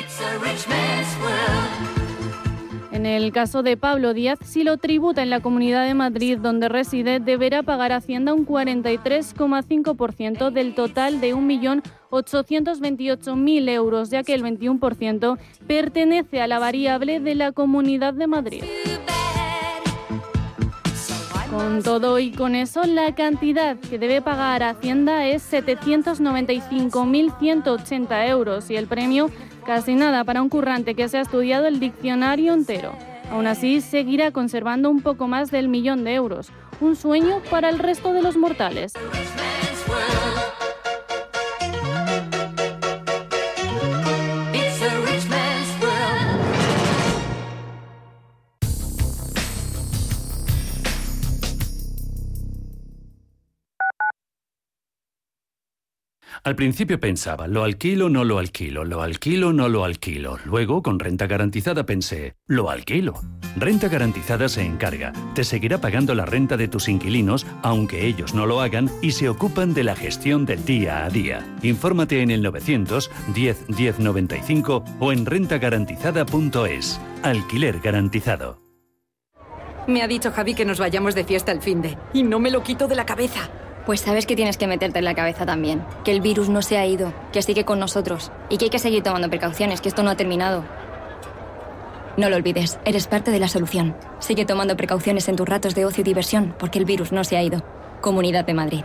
[2.91, 6.69] En el caso de Pablo Díaz, si lo tributa en la Comunidad de Madrid donde
[6.69, 15.38] reside, deberá pagar Hacienda un 43,5% del total de 1.828.000 euros, ya que el 21%
[15.67, 18.63] pertenece a la variable de la Comunidad de Madrid.
[21.55, 28.75] Con todo y con eso, la cantidad que debe pagar Hacienda es 795.180 euros y
[28.75, 29.31] el premio
[29.65, 32.91] casi nada para un currante que se ha estudiado el diccionario entero.
[33.31, 36.49] Aún así, seguirá conservando un poco más del millón de euros,
[36.81, 38.91] un sueño para el resto de los mortales.
[56.45, 60.38] Al principio pensaba, lo alquilo, no lo alquilo, lo alquilo, no lo alquilo.
[60.45, 63.15] Luego, con renta garantizada, pensé, lo alquilo.
[63.58, 68.45] Renta garantizada se encarga, te seguirá pagando la renta de tus inquilinos, aunque ellos no
[68.45, 71.43] lo hagan, y se ocupan de la gestión del día a día.
[71.63, 77.01] Infórmate en el 900 10 10 95 o en rentagarantizada.es.
[77.23, 78.62] Alquiler garantizado.
[79.88, 82.51] Me ha dicho Javi que nos vayamos de fiesta el fin de, y no me
[82.51, 83.49] lo quito de la cabeza.
[83.86, 85.84] Pues sabes que tienes que meterte en la cabeza también.
[86.04, 88.32] Que el virus no se ha ido, que sigue con nosotros.
[88.50, 90.63] Y que hay que seguir tomando precauciones, que esto no ha terminado.
[92.17, 93.95] No lo olvides, eres parte de la solución.
[94.19, 97.38] Sigue tomando precauciones en tus ratos de ocio y diversión, porque el virus no se
[97.38, 97.62] ha ido.
[98.02, 98.84] Comunidad de Madrid.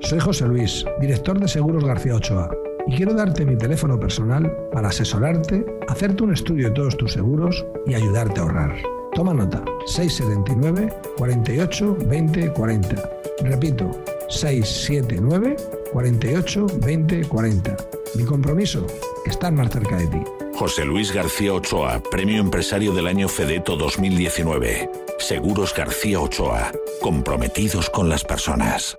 [0.00, 2.50] Soy José Luis, director de Seguros García Ochoa,
[2.86, 7.66] y quiero darte mi teléfono personal para asesorarte, hacerte un estudio de todos tus seguros
[7.86, 8.76] y ayudarte a ahorrar.
[9.14, 13.17] Toma nota, 679 48 20 40.
[13.40, 13.90] Repito,
[14.28, 15.56] 679
[15.92, 17.76] 48 20 40.
[18.14, 18.86] Mi compromiso,
[19.26, 20.22] estar más cerca de ti.
[20.54, 24.90] José Luis García Ochoa, Premio Empresario del Año Fedeto 2019.
[25.18, 28.98] Seguros García Ochoa, comprometidos con las personas.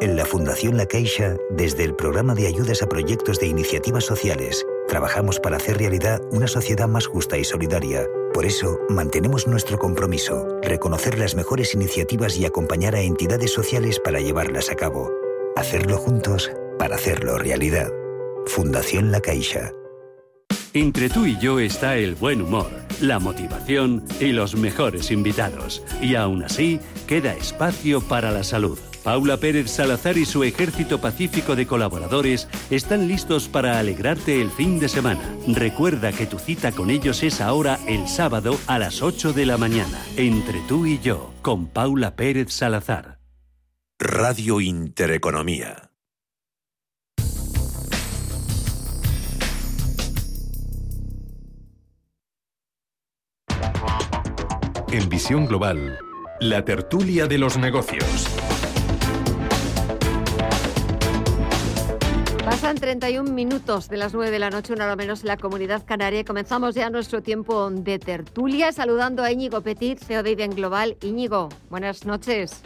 [0.00, 4.64] En la Fundación La Caixa, desde el programa de ayudas a proyectos de iniciativas sociales,
[4.88, 8.06] trabajamos para hacer realidad una sociedad más justa y solidaria.
[8.32, 14.20] Por eso, mantenemos nuestro compromiso, reconocer las mejores iniciativas y acompañar a entidades sociales para
[14.20, 15.10] llevarlas a cabo.
[15.56, 17.90] Hacerlo juntos para hacerlo realidad.
[18.46, 19.72] Fundación La Caixa.
[20.74, 22.68] Entre tú y yo está el buen humor,
[23.00, 25.82] la motivación y los mejores invitados.
[26.02, 28.78] Y aún así, queda espacio para la salud.
[29.06, 34.80] Paula Pérez Salazar y su ejército pacífico de colaboradores están listos para alegrarte el fin
[34.80, 35.20] de semana.
[35.46, 39.58] Recuerda que tu cita con ellos es ahora el sábado a las 8 de la
[39.58, 40.04] mañana.
[40.16, 43.20] Entre tú y yo, con Paula Pérez Salazar.
[44.00, 45.92] Radio Intereconomía.
[54.90, 55.96] En Visión Global,
[56.40, 58.35] la tertulia de los negocios.
[62.56, 65.84] Pasan 31 minutos de las 9 de la noche, una hora menos en la comunidad
[65.84, 66.24] canaria.
[66.24, 70.96] Comenzamos ya nuestro tiempo de tertulia saludando a Íñigo Petit, CEO de Iden Global.
[71.02, 72.64] Íñigo, buenas noches.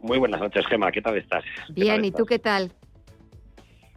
[0.00, 0.92] Muy buenas noches, Gema.
[0.92, 1.42] ¿Qué tal estás?
[1.70, 2.70] Bien, ¿y tú qué tal?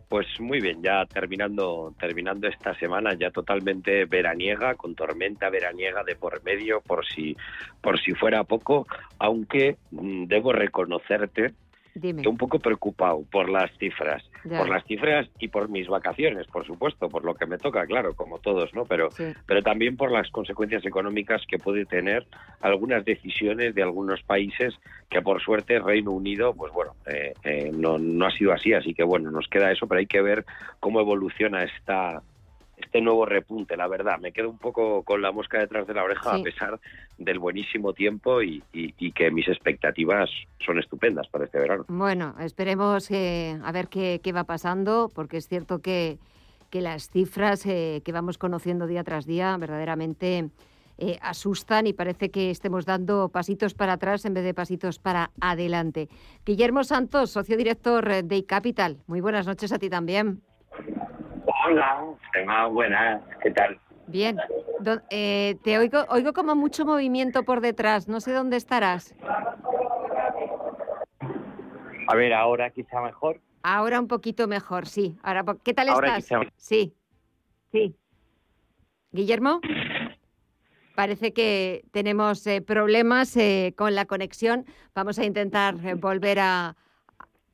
[0.10, 6.16] Pues muy bien, ya terminando, terminando esta semana ya totalmente veraniega, con tormenta veraniega de
[6.16, 7.38] por medio, por si,
[7.82, 8.88] por si fuera poco,
[9.20, 11.54] aunque mm, debo reconocerte
[11.96, 12.28] Dime.
[12.28, 14.60] un poco preocupado por las cifras, Ya.
[14.60, 18.14] por las cifras y por mis vacaciones, por supuesto, por lo que me toca, claro,
[18.16, 18.86] como todos, ¿no?
[18.86, 19.10] Pero,
[19.46, 22.28] pero también por las consecuencias económicas que puede tener
[22.60, 24.74] algunas decisiones de algunos países
[25.10, 28.94] que por suerte Reino Unido, pues bueno, eh, eh, no, no ha sido así, así
[28.94, 30.46] que bueno, nos queda eso, pero hay que ver
[30.80, 32.22] cómo evoluciona esta
[32.78, 34.20] este nuevo repunte, la verdad.
[34.20, 36.42] Me quedo un poco con la mosca detrás de la oreja Sí.
[36.42, 36.80] a pesar
[37.18, 40.30] del buenísimo tiempo y, y- y que mis expectativas
[40.66, 41.86] son estupendas para este verano.
[41.88, 46.18] Bueno, esperemos eh, a ver qué, qué va pasando, porque es cierto que,
[46.70, 50.50] que las cifras eh, que vamos conociendo día tras día verdaderamente
[50.98, 55.32] eh, asustan y parece que estemos dando pasitos para atrás en vez de pasitos para
[55.42, 56.08] adelante.
[56.46, 58.98] Guillermo Santos, socio director de iCapital.
[59.08, 60.42] Muy buenas noches a ti también.
[61.68, 63.80] Hola, Gemma, buenas, ¿qué tal?
[64.08, 64.38] Bien,
[64.82, 69.16] Do- eh, te oigo, oigo como mucho movimiento por detrás, no sé dónde estarás.
[72.08, 73.42] A ver, ahora quizá mejor.
[73.64, 75.18] Ahora un poquito mejor, sí.
[75.24, 76.26] Ahora, ¿qué tal Ahora estás?
[76.26, 76.94] quizá- Sí.
[77.72, 77.96] Sí.
[79.12, 79.60] Guillermo,
[80.96, 84.66] parece que tenemos eh, problemas eh, con la conexión.
[84.94, 86.76] Vamos a intentar eh, volver a.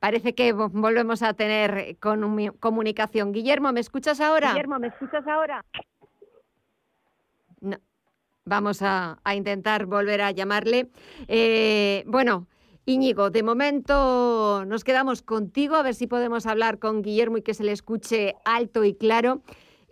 [0.01, 3.31] Parece que vo- volvemos a tener eh, conumi- comunicación.
[3.31, 4.49] Guillermo, ¿me escuchas ahora?
[4.49, 5.63] Guillermo, ¿me escuchas ahora?
[7.61, 7.77] No.
[8.45, 10.89] Vamos a, a intentar volver a llamarle.
[11.27, 12.47] Eh, bueno,
[12.85, 17.53] Íñigo, de momento nos quedamos contigo, a ver si podemos hablar con Guillermo y que
[17.53, 19.43] se le escuche alto y claro.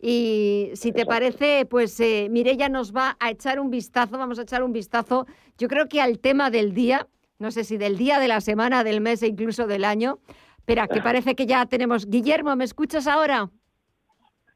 [0.01, 4.41] Y si te parece, pues eh, Mirella nos va a echar un vistazo, vamos a
[4.41, 5.27] echar un vistazo,
[5.59, 7.05] yo creo que al tema del día,
[7.39, 10.19] no sé si del día, de la semana, del mes e incluso del año.
[10.57, 12.07] Espera, que parece que ya tenemos.
[12.07, 13.49] Guillermo, ¿me escuchas ahora?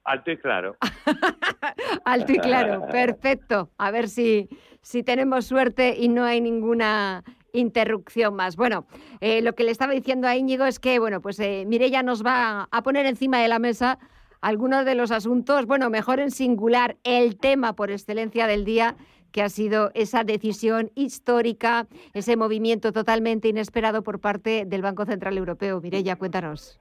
[0.03, 0.75] Alto y claro.
[2.05, 3.71] Alto y claro, perfecto.
[3.77, 4.49] A ver si,
[4.81, 8.57] si tenemos suerte y no hay ninguna interrupción más.
[8.57, 8.85] Bueno,
[9.21, 12.23] eh, lo que le estaba diciendo a Íñigo es que, bueno, pues eh, Mireia nos
[12.23, 13.97] va a poner encima de la mesa
[14.41, 18.97] algunos de los asuntos, bueno, mejor en singular, el tema por excelencia del día,
[19.33, 25.37] que ha sido esa decisión histórica, ese movimiento totalmente inesperado por parte del Banco Central
[25.37, 25.81] Europeo.
[25.81, 26.79] Mireya, cuéntanos.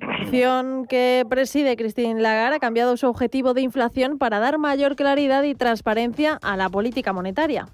[0.00, 4.96] La institución que preside Christine Lagarde ha cambiado su objetivo de inflación para dar mayor
[4.96, 7.68] claridad y transparencia a la política monetaria.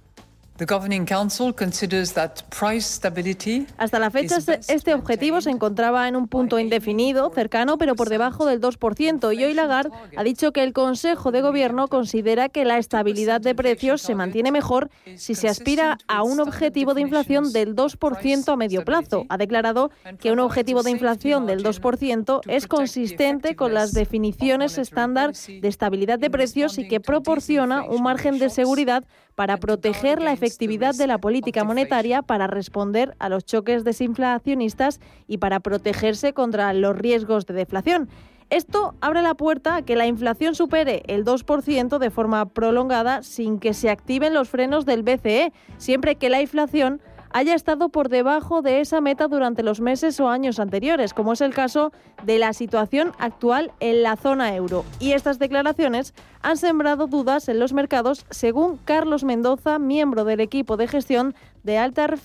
[3.77, 4.37] Hasta la fecha,
[4.69, 9.37] este objetivo se encontraba en un punto indefinido, cercano, pero por debajo del 2%.
[9.37, 13.57] Y hoy Lagarde ha dicho que el Consejo de Gobierno considera que la estabilidad de
[13.57, 18.55] precios se mantiene mejor si se aspira a un objetivo de inflación del 2% a
[18.55, 19.27] medio plazo.
[19.31, 19.91] Ha declarado
[20.21, 26.21] que un objetivo de inflación del 2% es consistente con las definiciones estándar de estabilidad
[26.21, 29.03] de precios y que proporciona un margen de seguridad
[29.35, 35.39] para proteger la efectividad de la política monetaria, para responder a los choques desinflacionistas y
[35.39, 38.09] para protegerse contra los riesgos de deflación.
[38.51, 43.59] Esto abre la puerta a que la inflación supere el 2% de forma prolongada sin
[43.59, 47.01] que se activen los frenos del BCE, siempre que la inflación
[47.35, 51.41] haya estado por debajo de esa meta durante los meses o años anteriores, como es
[51.41, 54.85] el caso de la situación actual en la zona euro.
[55.01, 60.77] Y estas declaraciones han sembrado dudas en los mercados, según Carlos Mendoza, miembro del equipo
[60.77, 62.21] de gestión de Altar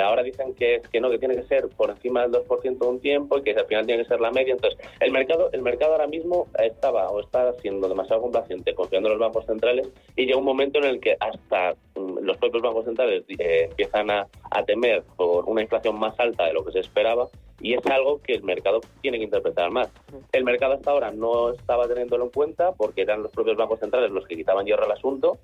[0.00, 3.36] Ahora dicen que, que no, que tiene que ser por encima del 2% un tiempo
[3.36, 4.54] y que al final tiene que ser la media.
[4.54, 9.18] Entonces, el mercado, el mercado ahora mismo estaba o está siendo demasiado complaciente confiando en
[9.18, 12.86] los bancos centrales y llega un momento en el que hasta mm, los propios bancos
[12.86, 16.78] centrales eh, empiezan a, a temer por una inflación más alta de lo que se
[16.80, 17.28] esperaba
[17.60, 19.90] y es algo que el mercado tiene que interpretar más.
[20.32, 24.10] El mercado hasta ahora no estaba teniéndolo en cuenta porque eran los propios bancos centrales
[24.10, 25.38] los que quitaban hierro al asunto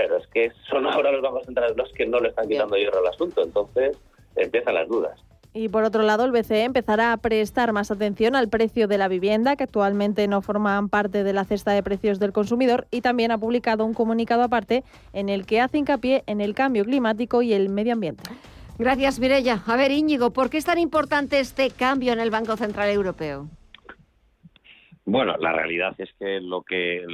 [0.00, 3.00] pero es que son ahora los bancos centrales los que no le están quitando hierro
[3.00, 3.98] al asunto, entonces
[4.34, 5.20] empiezan las dudas.
[5.52, 9.08] Y por otro lado, el BCE empezará a prestar más atención al precio de la
[9.08, 13.30] vivienda, que actualmente no forman parte de la cesta de precios del consumidor, y también
[13.30, 17.52] ha publicado un comunicado aparte en el que hace hincapié en el cambio climático y
[17.52, 18.22] el medio ambiente.
[18.78, 19.62] Gracias, Mirella.
[19.66, 23.48] A ver, Íñigo, ¿por qué es tan importante este cambio en el Banco Central Europeo?
[25.10, 27.04] Bueno, la realidad es que lo que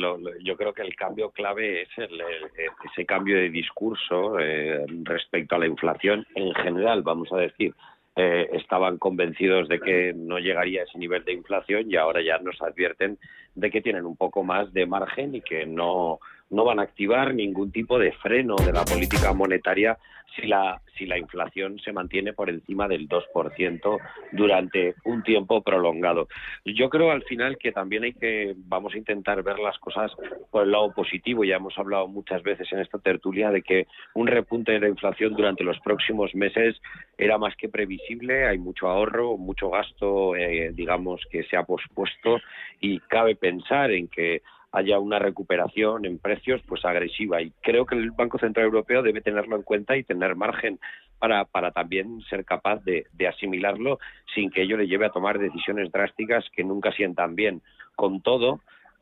[0.42, 5.66] yo creo que el cambio clave es ese cambio de discurso eh, respecto a la
[5.66, 7.74] inflación en general, vamos a decir.
[8.14, 12.36] Eh, estaban convencidos de que no llegaría a ese nivel de inflación y ahora ya
[12.38, 13.18] nos advierten
[13.55, 16.20] de que tienen un poco más de margen y que no,
[16.51, 19.99] no van a activar ningún tipo de freno de la política monetaria
[20.34, 23.99] si la, si la inflación se mantiene por encima del 2%
[24.32, 26.28] durante un tiempo prolongado.
[26.64, 30.12] Yo creo al final que también hay que, vamos a intentar ver las cosas
[30.51, 31.44] por el lado positivo.
[31.44, 35.34] Ya hemos hablado muchas veces en esta tertulia de que un repunte de la inflación
[35.34, 36.80] durante los próximos meses
[37.16, 38.47] era más que previsible.
[38.47, 42.38] Hay mucho ahorro, mucho gasto, eh, digamos, que se ha pospuesto
[42.80, 44.42] y cabe pensar en que
[44.77, 49.22] haya una recuperación en precios pues agresiva y creo que el Banco Central Europeo debe
[49.22, 50.79] tenerlo en cuenta y tener margen
[51.18, 53.99] para, para también ser capaz de, de asimilarlo
[54.35, 57.62] sin que ello le lleve a tomar decisiones drásticas que nunca sientan bien.
[57.95, 58.61] Con todo,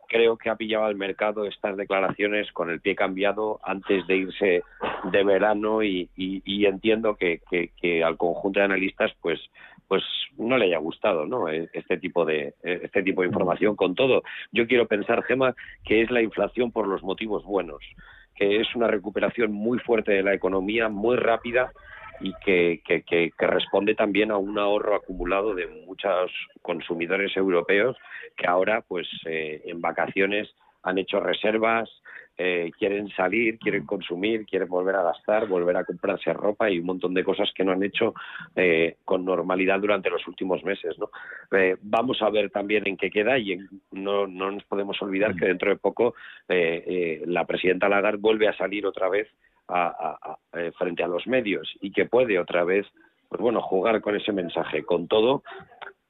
[0.09, 4.63] creo que ha pillado al mercado estas declaraciones con el pie cambiado antes de irse
[5.05, 9.41] de verano y, y, entiendo que, que, al conjunto de analistas pues
[9.87, 10.03] pues
[10.39, 13.95] no le haya gustado no e, este tipo de e, este tipo de información con
[13.95, 14.23] todo.
[14.51, 17.83] Yo quiero pensar Gema que es la inflación por los motivos buenos
[18.35, 21.73] que es una recuperación muy fuerte de la economía muy rápida
[22.21, 26.31] y que, que, responde también a un ahorro acumulado de muchos
[26.63, 27.97] consumidores europeos
[28.37, 31.91] que ahora pues eh, en vacaciones han hecho reservas
[32.37, 36.87] eh, quieren salir, quieren consumir, quieren volver a gastar, volver a comprarse ropa y un
[36.87, 38.13] montón de cosas que no han hecho
[38.57, 40.99] eh, con normalidad durante los últimos meses.
[40.99, 41.11] ¿no?
[41.57, 43.57] Eh, vamos a ver también en qué queda y
[43.93, 46.15] no, no nos podemos olvidar que dentro de poco
[46.49, 49.29] la presidenta Lagarde vuelve a salir otra vez
[49.69, 50.39] a,
[50.79, 52.87] frente a los medios y que puede otra vez
[53.29, 54.85] pues bueno, jugar con ese mensaje.
[54.85, 55.43] Con todo,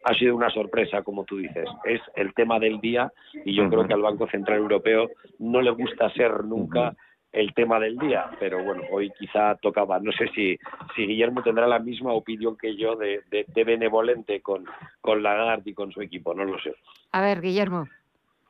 [0.04, 1.66] ha sido una sorpresa, como tú dices.
[1.84, 3.10] Es el tema del día
[3.46, 6.94] y yo creo que al Banco Central Europeo no le gusta ser nunca
[7.32, 9.98] el tema del día, pero bueno, hoy quizá tocaba.
[10.00, 10.58] No sé si,
[10.94, 14.66] si Guillermo tendrá la misma opinión que yo de, de, benevolente con,
[15.00, 16.74] con Lagarde y con su equipo, no lo sé.
[17.12, 17.88] A ver, Guillermo.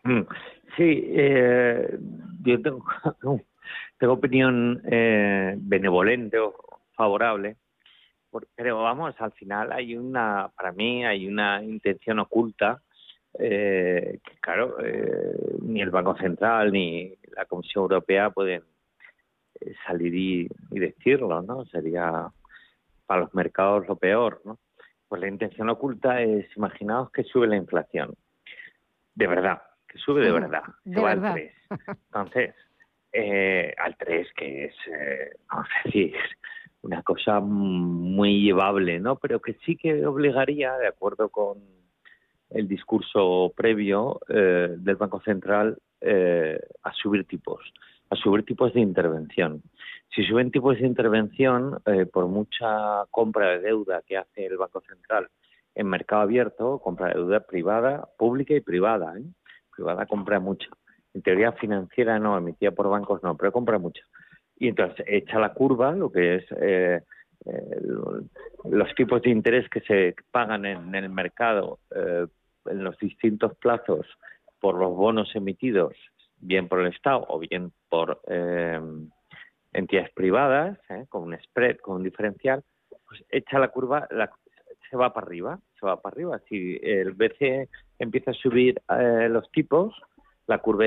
[0.03, 0.23] Mm,
[0.77, 1.97] sí, eh,
[2.43, 2.85] yo tengo,
[3.99, 6.55] tengo opinión eh, benevolente o
[6.95, 7.57] favorable
[8.55, 12.83] pero vamos, al final hay una, para mí hay una intención oculta
[13.39, 18.63] eh, que, claro, eh, ni el Banco Central ni la Comisión Europea pueden
[19.61, 21.65] eh, salir y, decirlo, ¿no?
[21.67, 22.31] Sería
[23.07, 24.59] para los mercados lo peor, ¿no?
[25.09, 28.15] Pues la intención oculta es, imaginaos que sube la inflación,
[29.15, 31.37] de verdad, que sube de verdad, de verdad.
[32.07, 32.55] Entonces,
[33.15, 36.15] eh, al 3, que es, eh, vamos a decir,
[36.83, 39.17] una cosa muy llevable, ¿no?
[39.17, 41.59] Pero que sí que obligaría, de acuerdo con
[42.51, 47.61] el discurso previo eh, del Banco Central, eh, a subir tipos,
[48.11, 49.63] a subir tipos de intervención.
[50.15, 54.83] Si suben tipos de intervención, eh, por mucha compra de deuda que hace el Banco
[54.83, 55.29] Central
[55.75, 59.15] en mercado abierto, compra de deuda privada, pública y privada,
[59.75, 60.69] privada compra mucha.
[61.15, 64.03] En teoría financiera no, emitida por bancos no, pero compra mucha.
[64.57, 67.01] Y entonces echa la curva, lo que es eh,
[67.47, 67.81] eh,
[68.65, 72.27] los tipos de interés que se pagan en, el mercado eh,
[72.67, 74.07] en los distintos plazos
[74.61, 75.95] por los bonos emitidos,
[76.39, 78.81] bien por el Estado o bien por eh,
[79.73, 82.63] entidades privadas, eh, con un spread, con un diferencial,
[83.07, 84.31] pues echa la curva, la,
[84.89, 86.41] se va para arriba, se va para arriba.
[86.49, 89.95] Si el BCE empieza a subir eh, los tipos,
[90.47, 90.85] la curva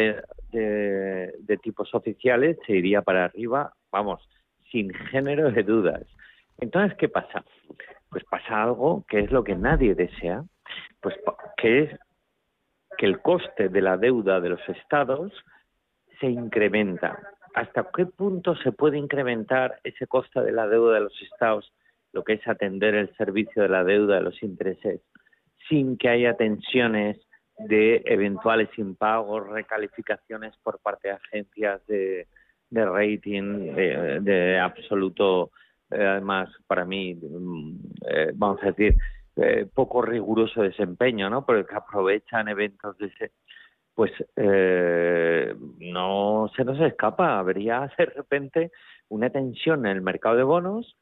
[0.51, 4.27] de, tipos oficiales se iría para arriba, vamos,
[4.71, 6.03] sin género de dudas.
[6.59, 7.43] Entonces, ¿qué pasa?
[8.09, 10.43] Pues pasa algo que es lo que nadie desea,
[11.01, 11.15] pues
[11.57, 11.99] que es
[12.97, 15.31] que el coste de la deuda de los estados
[16.19, 17.19] se incrementa.
[17.53, 21.73] ¿Hasta qué punto se puede incrementar ese coste de la deuda de los estados,
[22.11, 25.01] lo que es atender el servicio de la deuda de los intereses,
[25.67, 27.26] sin que haya tensiones
[27.57, 32.27] de eventuales impagos, recalificaciones por parte de agencias de,
[32.69, 35.51] de rating de, absoluto,
[35.89, 37.75] eh, además para mí, mm,
[38.07, 38.95] eh, vamos a decir,
[39.39, 41.45] eh, poco riguroso desempeño, ¿no?
[41.45, 43.31] Porque aprovechan eventos de ese,
[43.93, 47.37] pues eh, no se nos escapa.
[47.37, 48.71] Habría de repente
[49.09, 50.97] una tensión en el mercado de bonos,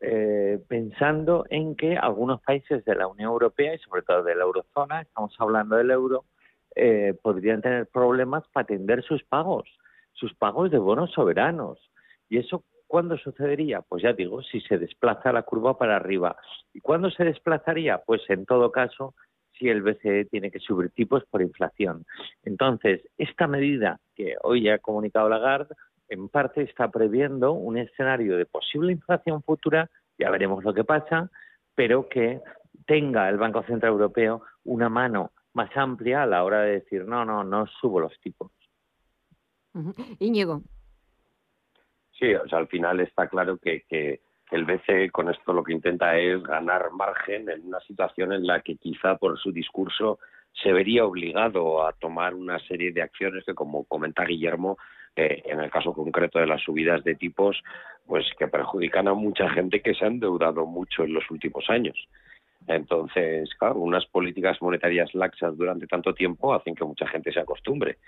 [0.00, 4.44] eh, pensando en que algunos países de la Unión Europea y sobre todo de la
[4.44, 6.24] eurozona, estamos hablando del euro,
[6.74, 9.68] eh, podrían tener problemas para atender sus pagos,
[10.12, 11.78] sus pagos de bonos soberanos.
[12.28, 13.82] Y eso ¿Cuándo sucedería?
[13.82, 16.34] Pues ya digo, si se desplaza la curva para arriba.
[16.74, 17.98] ¿Y cuándo se desplazaría?
[17.98, 19.14] Pues en todo caso,
[19.56, 22.04] si el BCE tiene que subir tipos por inflación.
[22.42, 25.72] Entonces, esta medida que hoy ha comunicado Lagarde,
[26.10, 29.88] en parte está previendo un escenario de posible inflación futura,
[30.18, 31.30] ya veremos lo que pasa,
[31.74, 32.40] pero que
[32.84, 37.24] tenga el Banco Central Europeo una mano más amplia a la hora de decir, no,
[37.24, 38.50] no, no subo los tipos.
[40.18, 40.62] Íñigo.
[42.18, 45.72] Sí, o sea, al final está claro que, que, el BCE con esto lo que
[45.72, 50.18] intenta es ganar margen en una situación en la que quizá por su discurso
[50.52, 54.76] se vería obligado a tomar una serie de acciones que, como comenta Guillermo,
[55.16, 57.62] eh, en el caso concreto de las subidas de tipos,
[58.06, 61.96] pues que perjudican a mucha gente que se ha endeudado mucho en los últimos años.
[62.66, 67.98] Entonces, claro, unas políticas monetarias laxas durante tanto tiempo hacen que mucha gente se acostumbre.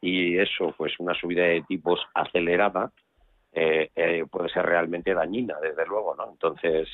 [0.00, 2.90] Y eso, pues una subida de tipos acelerada,
[3.52, 6.30] eh, eh, puede ser realmente dañina, desde luego, ¿no?
[6.30, 6.88] Entonces,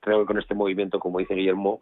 [0.00, 1.80] creo que con este movimiento, como dice Guillermo,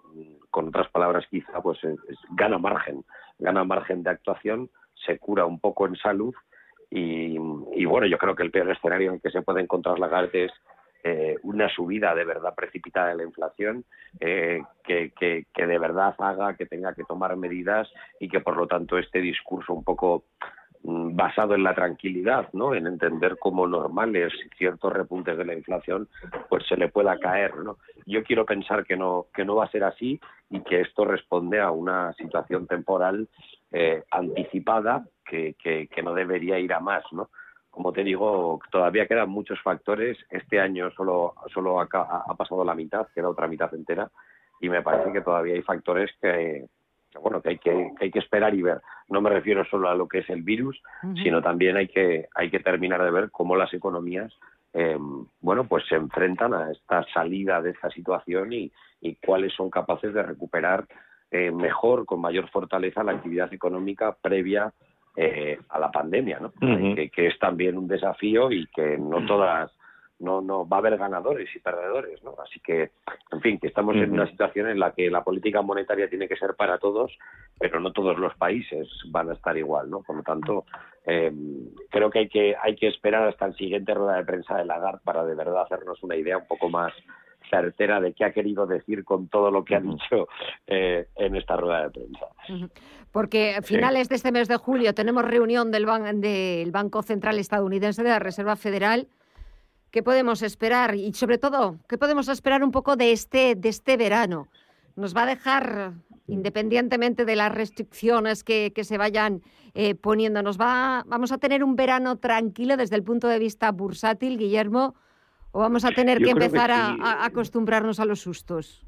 [0.51, 3.05] con otras palabras quizá, pues es, gana margen,
[3.39, 6.35] gana margen de actuación, se cura un poco en salud
[6.91, 10.45] y, bueno, yo creo que el peor escenario en el que se puede encontrar Lagarde
[10.45, 10.53] es
[11.05, 13.85] eh, una subida de verdad precipitada de la inflación
[14.21, 18.57] eh, que, que, que de verdad haga que tenga que tomar medidas y que por
[18.57, 20.25] lo tanto este discurso un poco
[20.87, 22.73] Mm, basado en la tranquilidad, ¿no?
[22.73, 26.09] En entender como normales ciertos repuntes de la inflación,
[26.49, 27.79] pues se le pueda caer, ¿no?
[28.07, 31.61] Yo quiero pensar que no que no va a ser así y que esto responde
[31.61, 33.29] a una situación temporal
[33.73, 37.31] eh, anticipada que, que, que no debería ir a más, ¿no?
[37.71, 40.17] Como te digo, todavía quedan muchos factores.
[40.31, 44.11] Este año solo solo ha, ha pasado la mitad, queda otra mitad entera
[44.61, 46.65] y me parece que todavía hay factores que,
[47.21, 48.81] bueno, que hay que, hay que esperar y ver.
[49.09, 50.81] No me refiero solo a lo que es el virus,
[51.23, 54.33] sino también hay que, hay que terminar de ver cómo las economías
[54.79, 54.99] eh,
[55.41, 60.13] bueno, pues se enfrentan a esta salida de esta situación y, y cuáles son capaces
[60.13, 60.87] de recuperar
[61.31, 64.73] eh, mejor, con mayor fortaleza, la actividad económica previa
[65.17, 66.53] eh, a la pandemia, ¿no?
[66.53, 69.73] que, que, es también un desafío y que no todas
[70.19, 72.35] no, no va a haber ganadores y perdedores, ¿no?
[72.43, 72.91] Así que,
[73.31, 76.37] en fin, que estamos en una situación en la que la política monetaria tiene que
[76.37, 77.17] ser para todos,
[77.59, 80.03] pero no todos los países van a estar igual, ¿no?
[80.03, 80.65] Por lo tanto,
[81.05, 81.31] eh,
[81.91, 85.01] creo que hay que hay que esperar hasta el siguiente rueda de prensa de Lagarde
[85.05, 86.93] para de verdad hacernos una idea un poco más
[87.51, 90.29] certera de qué ha querido decir con todo lo que ha dicho
[90.67, 92.27] eh, en esta rueda de prensa.
[93.13, 97.39] Porque a finales de este mes de julio tenemos reunión del, ban del Banco Central
[97.39, 99.09] Estadounidense de la Reserva Federal
[99.97, 100.95] ¿Qué podemos esperar?
[100.95, 104.49] Y sobre todo, ¿qué podemos esperar un poco de este, de este verano?
[104.95, 105.95] ¿Nos va a dejar
[106.27, 109.43] independientemente de las restricciones que, se vayan
[109.75, 110.43] eh, poniendo.
[110.43, 114.97] Nos va, vamos a tener un verano tranquilo desde el punto de vista bursátil, Guillermo,
[115.57, 118.85] o vamos a tener que empezar a, acostumbrarnos a los sustos.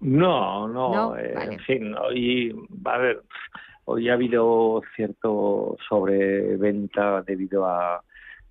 [0.00, 2.52] No, no, eh, en fin, hoy,
[2.84, 3.22] a ver,
[3.84, 8.02] hoy ha habido cierto sobreventa debido a,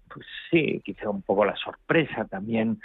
[0.08, 2.80] pues sí, quizá un poco la sorpresa también.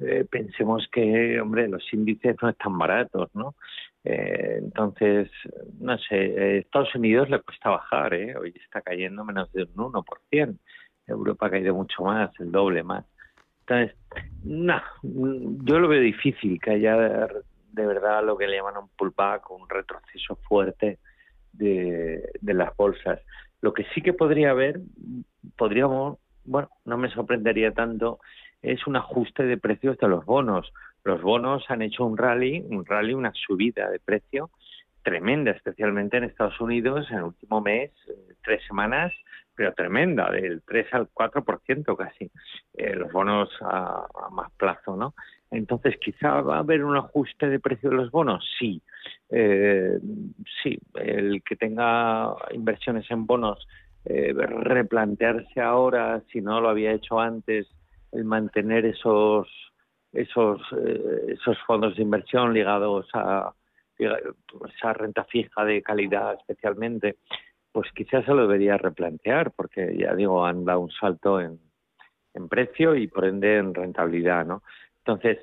[0.00, 3.54] Eh, pensemos que, hombre, los índices no están baratos, ¿no?
[4.02, 5.30] Eh, entonces,
[5.78, 8.36] no sé, Estados Unidos le cuesta bajar, ¿eh?
[8.36, 10.58] Hoy está cayendo menos de un 1%.
[11.06, 13.04] Europa ha caído mucho más, el doble más.
[14.44, 17.28] No, yo lo veo difícil que haya
[17.72, 20.98] de verdad lo que le llaman un pullback, un retroceso fuerte
[21.52, 23.20] de, las bolsas.
[23.60, 24.80] Lo que sí que podría haber,
[25.56, 28.20] podríamos, bueno, no me sorprendería tanto,
[28.62, 30.72] es un ajuste de precios de los bonos.
[31.04, 34.50] Los bonos han hecho un rally, un rally, una subida de precio
[35.02, 39.12] tremenda, especialmente en Estados Unidos en el último mes, eh, tres semanas,
[39.58, 42.30] pero tremenda, del 3 al 4% casi,
[42.74, 45.14] eh, los bonos a, más plazo, ¿no?
[45.50, 48.80] Entonces, quizá va a haber un ajuste de precio de los bonos, sí.
[49.28, 49.98] Eh,
[50.62, 53.66] sí, el que tenga inversiones en bonos,
[54.04, 57.66] eh, replantearse ahora, si no lo había hecho antes,
[58.12, 59.48] el mantener esos
[60.12, 63.52] esos eh, esos fondos de inversión ligados a
[63.98, 67.16] esa renta fija de calidad especialmente,
[67.72, 71.58] pues quizás se lo debería replantear, porque ya digo, han dado un salto en,
[72.34, 74.62] en precio y por ende en rentabilidad, ¿no?
[74.98, 75.38] Entonces,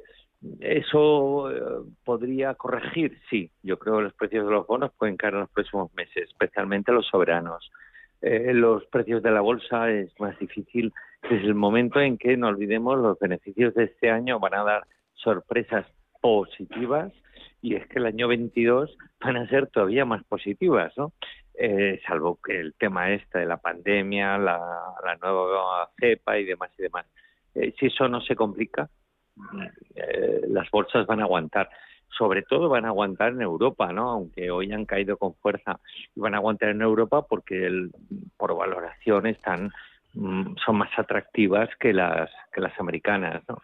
[0.59, 3.17] ¿eso eh, podría corregir?
[3.29, 6.29] Sí, yo creo que los precios de los bonos pueden caer en los próximos meses,
[6.29, 7.71] especialmente los soberanos.
[8.21, 12.47] Eh, los precios de la bolsa es más difícil desde el momento en que, no
[12.47, 15.85] olvidemos, los beneficios de este año van a dar sorpresas
[16.21, 17.11] positivas
[17.61, 21.13] y es que el año 22 van a ser todavía más positivas, ¿no?
[21.57, 26.83] Eh, salvo que el tema este de la pandemia, la, nueva cepa y demás y
[26.83, 27.05] demás.
[27.53, 28.89] si eso no se complica,
[29.95, 31.69] eh, las bolsas van a aguantar.
[32.17, 34.09] Sobre todo van a aguantar en Europa, ¿no?
[34.09, 35.79] Aunque hoy han caído con fuerza,
[36.15, 37.91] y van a aguantar en Europa porque el,
[38.37, 39.71] por valoración están
[40.13, 43.61] mm, son más atractivas que las que las americanas, ¿no?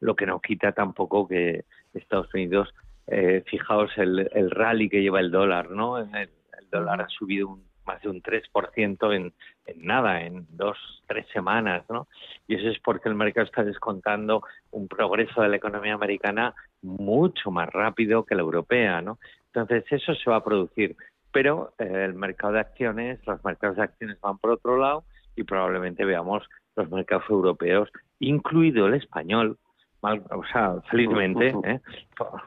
[0.00, 1.64] Lo que no quita tampoco que
[1.94, 2.74] Estados Unidos,
[3.06, 5.98] eh, fijaos el, el rally que lleva el dólar, ¿no?
[5.98, 6.28] El,
[6.64, 9.32] el dólar ha subido un más de un 3% en,
[9.66, 12.08] en nada, en dos, tres semanas, ¿no?
[12.48, 17.50] Y eso es porque el mercado está descontando un progreso de la economía americana mucho
[17.50, 19.18] más rápido que la europea, ¿no?
[19.46, 20.96] Entonces eso se va a producir,
[21.30, 25.04] pero eh, el mercado de acciones, los mercados de acciones van por otro lado
[25.36, 29.58] y probablemente veamos los mercados europeos, incluido el español,
[30.00, 31.80] o sea, felizmente, ¿eh?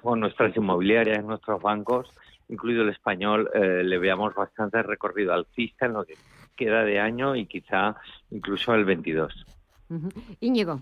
[0.02, 2.12] con nuestras inmobiliarias, nuestros bancos,
[2.50, 6.16] incluido el español, eh, le veamos bastante recorrido alcista en lo que
[6.56, 7.96] queda de año y quizá
[8.32, 9.46] incluso el 22.
[10.40, 10.82] Íñigo.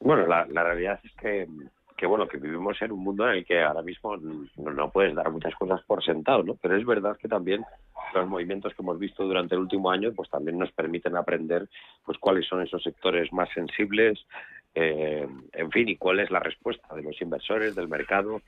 [0.00, 1.48] Bueno, la, realidad es que,
[1.96, 5.30] que, bueno, que vivimos en un mundo en el que ahora mismo no, puedes dar
[5.30, 6.56] muchas cosas por sentado, ¿no?
[6.60, 7.64] Pero es verdad que también
[8.12, 11.68] los movimientos que hemos visto durante el último año, pues también nos permiten aprender,
[12.04, 14.26] pues cuáles son esos sectores más sensibles,
[14.74, 18.42] eh, en fin, y cuál es la respuesta de los inversores, del mercado,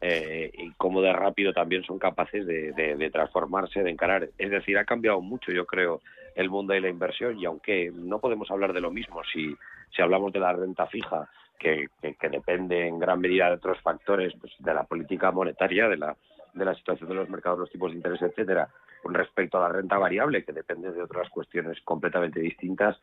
[0.00, 4.28] eh, y cómo de rápido también son capaces de, transformarse, de encarar.
[4.38, 6.00] Es decir, ha cambiado mucho, yo creo,
[6.34, 9.54] el mundo de la inversión y aunque no podemos hablar de lo mismo si,
[9.94, 11.28] si hablamos de la renta fija,
[11.58, 15.96] que, que, depende en gran medida de otros factores, pues de la política monetaria, de
[15.96, 16.16] la,
[16.52, 18.68] de la situación de los mercados, los tipos de interés, etcétera,
[19.02, 22.98] con respecto a la renta variable, que depende de otras cuestiones completamente distintas,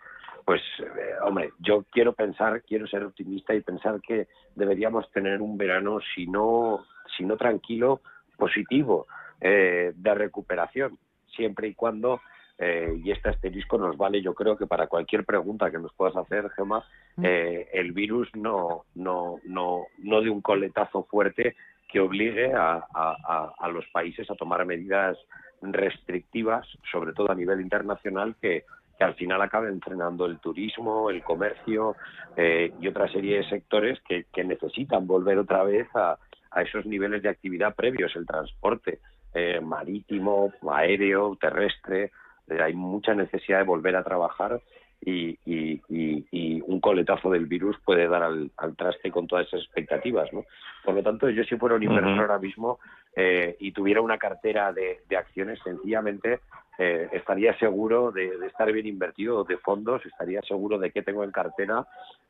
[0.46, 5.58] pues, eh, hombre, yo quiero pensar, quiero ser optimista y pensar que deberíamos tener un
[5.58, 6.86] verano, si no,
[7.18, 8.02] si no tranquilo,
[8.38, 9.08] positivo,
[9.42, 10.98] eh, de recuperación,
[11.36, 12.22] siempre y cuando
[12.58, 16.18] eh, y este asterisco nos vale, yo creo que para cualquier pregunta que nos puedas
[16.18, 16.84] hacer, Gemma,
[17.16, 17.24] mm.
[17.24, 21.56] el virus no, no, no, no de un coletazo fuerte
[21.90, 25.18] que obligue a, los países a tomar medidas
[25.62, 28.64] restrictivas, sobre todo a nivel internacional, que,
[29.00, 31.96] al final acaben frenando el turismo, el comercio
[32.36, 36.18] eh, y otra serie de sectores que, necesitan volver otra vez a,
[36.52, 39.00] a, esos niveles de actividad previos, el transporte
[39.34, 42.12] eh, marítimo, aéreo, terrestre.
[42.50, 44.60] Eh, hay mucha necesidad de volver a trabajar
[45.02, 50.32] y, y, y, un coletazo del virus puede dar al, traste con todas esas expectativas,
[50.34, 50.46] ¿no?
[50.84, 52.80] Por lo tanto, yo si fuera un inversor ahora mismo
[53.16, 56.42] eh, y tuviera una cartera de, acciones, sencillamente
[56.78, 61.32] eh, estaría seguro de, estar bien invertido de fondos, estaría seguro de que tengo en
[61.32, 61.86] cartera,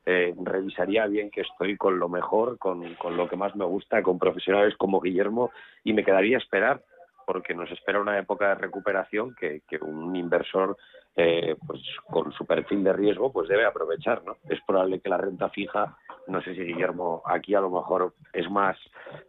[0.05, 4.01] eh, revisaría bien que estoy con lo mejor, con, con lo que más me gusta,
[4.01, 5.51] con profesionales como Guillermo
[5.84, 6.82] y me quedaría a esperar
[7.30, 10.76] porque nos espera una época de recuperación que, que un inversor
[11.22, 15.17] eh, pues con su perfil de riesgo pues debe aprovechar no es probable que la
[15.17, 15.97] renta fija
[16.28, 18.78] no sé si Guillermo aquí a lo mejor es más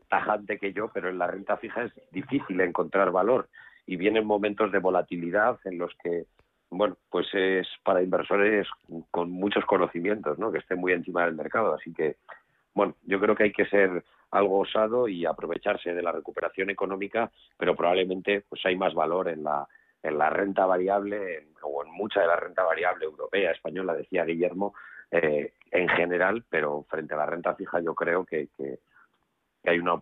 [0.09, 3.49] tajante que yo pero en la renta fija es difícil encontrar valor
[3.87, 6.27] y vienen momentos de volatilidad en los que
[6.71, 8.69] bueno pues es para inversores
[9.11, 11.75] con muchos conocimientos no que estén muy encima del mercado.
[11.75, 12.19] Así que
[12.73, 17.33] bueno yo creo que hay que ser algo osado y aprovecharse de la recuperación económica
[17.59, 19.67] pero probablemente pues hay más valor en la
[20.03, 24.75] en la renta variable o en mucha de la renta variable europea, española, decía Guillermo,
[25.11, 28.79] eh, en general, pero frente a la renta fija yo creo que, que,
[29.65, 30.01] hay, una,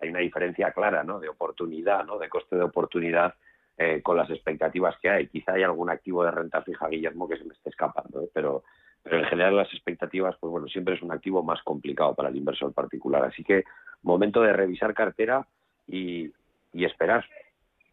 [0.00, 1.18] hay una diferencia clara ¿no?
[1.18, 2.18] de oportunidad, ¿no?
[2.18, 3.34] de coste de oportunidad
[3.76, 5.26] eh, con las expectativas que hay.
[5.28, 8.30] Quizá hay algún activo de renta fija, Guillermo, que se me esté escapando, ¿eh?
[8.32, 8.62] pero,
[9.02, 12.36] pero en general las expectativas, pues bueno, siempre es un activo más complicado para el
[12.36, 13.24] inversor particular.
[13.24, 13.64] Así que
[14.02, 15.46] momento de revisar cartera
[15.86, 16.30] y,
[16.72, 17.24] y esperar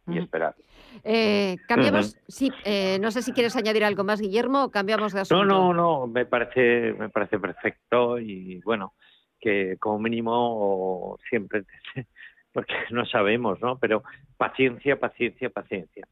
[0.06, 0.54] y esperar.
[1.04, 5.20] Eh, cambiamos, sí, eh, no sé si quieres añadir algo más, Guillermo, o cambiamos de
[5.20, 5.44] asunto.
[5.44, 8.94] No, no, no, me parece, me parece perfecto y bueno,
[9.40, 11.64] que como mínimo siempre,
[12.52, 13.78] porque no sabemos, ¿no?
[13.78, 14.02] Pero
[14.36, 16.06] paciencia, paciencia, paciencia.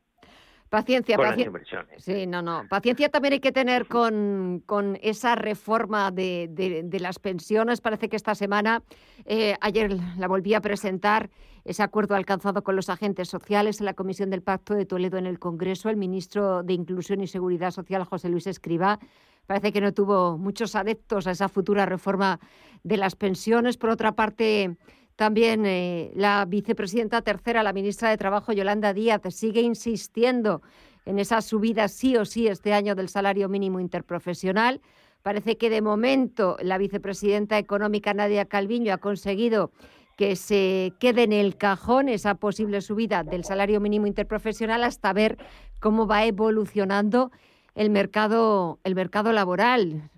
[0.68, 1.86] Paciencia, paciencia.
[1.98, 2.64] Sí, no, no.
[2.68, 7.80] Paciencia también hay que tener con, con esa reforma de, de, las pensiones.
[7.80, 8.82] Parece que esta semana,
[9.24, 11.30] eh, ayer la volví a presentar,
[11.66, 15.26] ese acuerdo alcanzado con los agentes sociales en la Comisión del Pacto de Toledo en
[15.26, 15.88] el Congreso.
[15.88, 19.00] El ministro de Inclusión y Seguridad Social, José Luis Escriba,
[19.46, 22.38] parece que no tuvo muchos adeptos a esa futura reforma
[22.84, 23.76] de las pensiones.
[23.76, 24.76] Por otra parte,
[25.16, 30.62] también eh, la vicepresidenta tercera, la ministra de Trabajo, Yolanda Díaz, sigue insistiendo
[31.06, 34.82] en esa subida sí o sí este año del salario mínimo interprofesional.
[35.22, 39.72] Parece que de momento la vicepresidenta económica Nadia Calviño ha conseguido
[40.16, 45.38] que se quede en el cajón esa posible subida del salario mínimo interprofesional hasta ver
[45.80, 47.30] cómo va evolucionando
[47.74, 50.10] el mercado, el mercado laboral.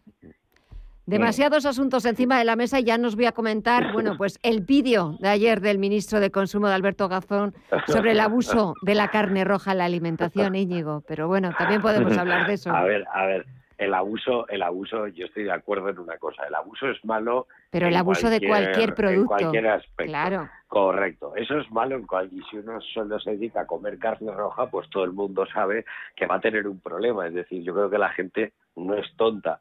[1.09, 4.61] Demasiados asuntos encima de la mesa y ya nos voy a comentar, bueno, pues el
[4.61, 7.55] vídeo de ayer del ministro de Consumo de Alberto Gazón
[7.87, 11.03] sobre el abuso de la carne roja en la alimentación, Íñigo.
[11.09, 12.71] Pero bueno, también podemos hablar de eso.
[12.71, 13.47] A ver, a ver,
[13.79, 17.47] el abuso, el abuso, yo estoy de acuerdo en una cosa, el abuso es malo.
[17.71, 19.33] Pero el abuso de cualquier producto.
[19.33, 20.11] En cualquier aspecto.
[20.11, 20.51] Claro.
[20.67, 21.33] Correcto.
[21.37, 22.45] Eso es malo en cualquier.
[22.51, 26.27] Si uno solo se dedica a comer carne roja, pues todo el mundo sabe que
[26.27, 27.27] va a tener un problema.
[27.27, 29.59] Es decir, yo creo que la gente no es tonta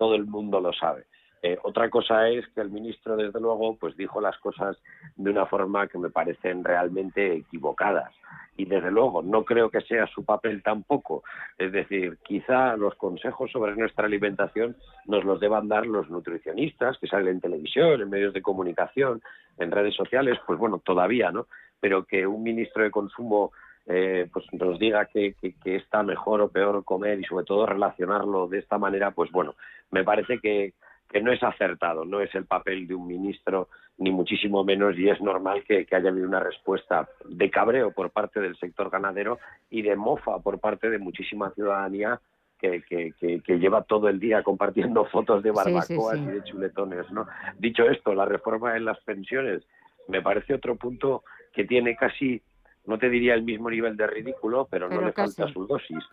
[0.00, 1.04] todo el mundo lo sabe.
[1.42, 4.78] Eh, otra cosa es que el ministro, desde luego, pues dijo las cosas
[5.14, 8.10] de una forma que me parecen realmente equivocadas.
[8.56, 11.22] Y desde luego, no creo que sea su papel tampoco.
[11.58, 14.74] Es decir, quizá los consejos sobre nuestra alimentación
[15.04, 19.20] nos los deban dar los nutricionistas que salen en televisión, en medios de comunicación,
[19.58, 21.46] en redes sociales, pues bueno, todavía, ¿no?
[21.78, 23.52] Pero que un ministro de consumo
[23.92, 25.34] eh, pues nos diga que,
[25.64, 29.56] está mejor o peor comer y sobre todo relacionarlo de esta manera, pues bueno,
[29.90, 30.74] me parece que,
[31.20, 33.68] no es acertado, no es el papel de un ministro,
[33.98, 38.38] ni muchísimo menos, y es normal que, haya habido una respuesta de cabreo por parte
[38.40, 42.20] del sector ganadero y de mofa por parte de muchísima ciudadanía
[42.60, 47.10] que, que, lleva todo el día compartiendo fotos de barbacoas y de chuletones.
[47.10, 47.26] ¿no?
[47.58, 49.64] Dicho esto, la reforma en las pensiones
[50.06, 52.40] me parece otro punto que tiene casi
[52.86, 56.04] no te diría el mismo nivel de ridículo, pero, no le falta su dosis.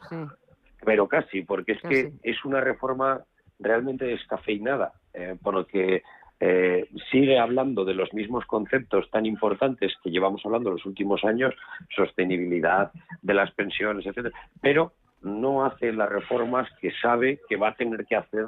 [0.83, 3.21] Pero casi, porque es que es una reforma
[3.59, 6.03] realmente descafeinada, eh, porque
[6.39, 11.55] eh, sigue hablando de los mismos conceptos tan importantes que llevamos hablando los últimos años,
[11.95, 12.91] sostenibilidad
[13.21, 18.05] de las pensiones, etcétera, pero no hace las reformas que sabe que va a tener
[18.05, 18.47] que hacer,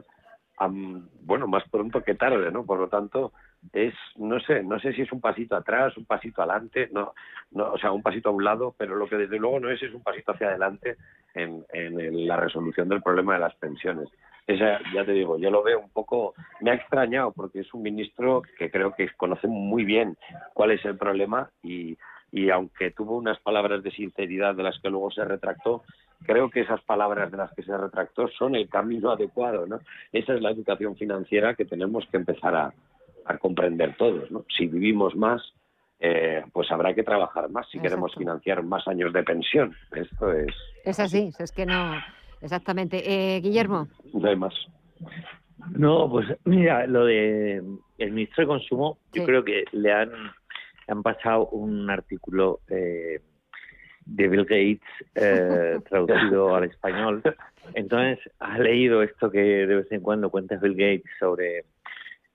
[1.21, 2.63] bueno, más pronto que tarde, ¿no?
[2.63, 3.33] Por lo tanto,
[3.73, 7.13] es no sé no sé si es un pasito atrás un pasito adelante no
[7.51, 9.81] no o sea un pasito a un lado pero lo que desde luego no es
[9.81, 10.97] es un pasito hacia adelante
[11.33, 14.09] en, en la resolución del problema de las pensiones
[14.47, 17.81] esa ya te digo yo lo veo un poco me ha extrañado porque es un
[17.81, 20.17] ministro que creo que conoce muy bien
[20.53, 21.97] cuál es el problema y
[22.31, 25.83] y aunque tuvo unas palabras de sinceridad de las que luego se retractó,
[26.25, 29.79] creo que esas palabras de las que se retractó son el camino adecuado, ¿no?
[30.11, 32.73] Esa es la educación financiera que tenemos que empezar a,
[33.29, 34.29] a comprender todos.
[34.31, 34.45] ¿no?
[34.55, 35.41] Si vivimos más,
[35.99, 39.75] eh, pues habrá que trabajar más si queremos financiar más años de pensión.
[39.95, 40.55] Esto es.
[40.83, 41.93] Es así, es que no.
[42.41, 43.01] Exactamente.
[43.05, 43.87] Eh, Guillermo.
[44.13, 44.53] No hay más.
[45.71, 47.61] No, pues mira, lo de
[47.97, 53.19] el ministro de Consumo, yo creo que le han, le han pasado un artículo eh,
[54.05, 54.81] de Bill Gates
[55.15, 57.21] eh, traducido al español.
[57.73, 61.65] Entonces, ha leído esto que de vez en cuando cuenta Bill Gates sobre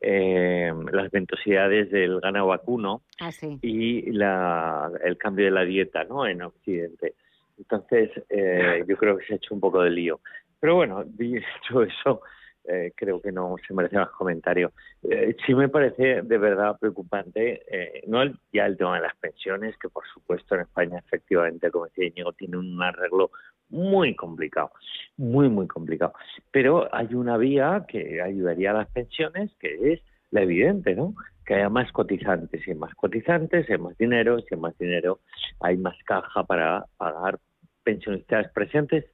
[0.07, 3.59] eh, las ventosidades del ganado vacuno Ah, sí.
[3.62, 6.26] y la, el cambio de la dieta ¿no?
[6.26, 7.14] en Occidente.
[7.59, 10.20] Entonces, eh, yo creo que se ha hecho un poco de lío.
[10.61, 12.20] Pero bueno, dicho eso,
[12.66, 14.72] eh, creo que no se merece más comentario.
[15.09, 19.14] Eh, sí me parece de verdad preocupante, eh, no el- ya el tema de las
[19.16, 23.30] pensiones, que por supuesto en España efectivamente, como decía Íñigo, tiene un arreglo
[23.75, 24.70] muy complicado,
[25.16, 26.14] muy, muy complicado.
[26.53, 30.01] Pero hay una vía que ayudaría a las pensiones, que es
[30.31, 31.14] la evidente, ¿no?
[31.45, 35.20] Que haya más cotizantes, y más cotizantes, hay más dinero, si hay más dinero,
[35.61, 37.39] hay más caja para pagar
[37.83, 39.05] pensionistas presentes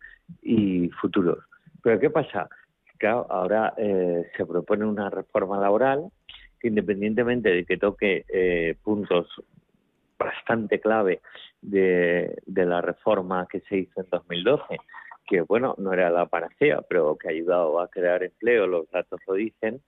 [0.42, 1.38] y futuros.
[1.82, 2.48] Pero ¿qué pasa?
[2.98, 6.10] Claro, ahora eh, se propone una reforma laboral
[6.60, 9.26] que independientemente de que toque eh, puntos
[10.20, 11.20] bastante clave
[11.62, 14.76] de, de la reforma que se hizo en 2012,
[15.26, 19.18] que bueno, no era la panacea, pero que ha ayudado a crear empleo, los datos
[19.26, 19.80] lo dicen,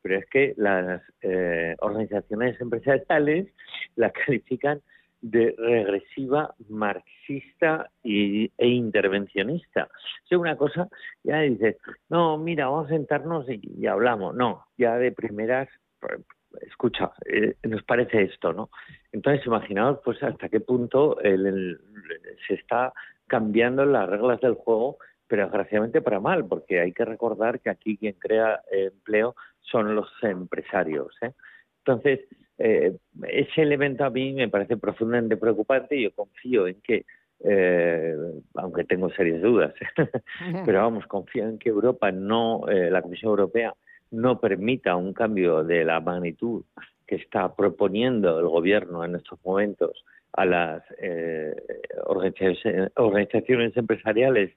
[0.00, 3.48] pero es que las eh, organizaciones empresariales
[3.96, 4.80] la califican
[5.22, 9.88] de regresiva, marxista y, e intervencionista.
[10.24, 10.88] Es una cosa,
[11.22, 11.76] ya dices,
[12.08, 14.34] no, mira, vamos a sentarnos y, y hablamos.
[14.34, 15.68] No, ya de primeras,
[16.00, 16.20] pues,
[16.62, 18.70] escucha, eh, nos parece esto, ¿no?
[19.12, 21.78] Entonces, imaginaos, pues, hasta qué punto el-
[22.46, 22.92] se está
[23.26, 27.96] cambiando las reglas del juego, pero desgraciadamente para mal, porque hay que recordar que aquí
[27.96, 31.32] quien crea eh, empleo son los empresarios, ¿eh?
[31.78, 32.20] Entonces,
[32.58, 32.96] eh,
[33.28, 37.06] ese elemento a mí me parece profundamente preocupante y yo confío en que,
[37.44, 38.14] eh,
[38.54, 39.72] aunque tengo serias dudas,
[40.66, 43.72] pero vamos, confío en que Europa no, eh, la Comisión Europea
[44.10, 46.64] no permita un cambio de la magnitud
[47.06, 51.54] que está proponiendo el gobierno en estos momentos a las eh,
[52.06, 54.52] organizaciones, empresariales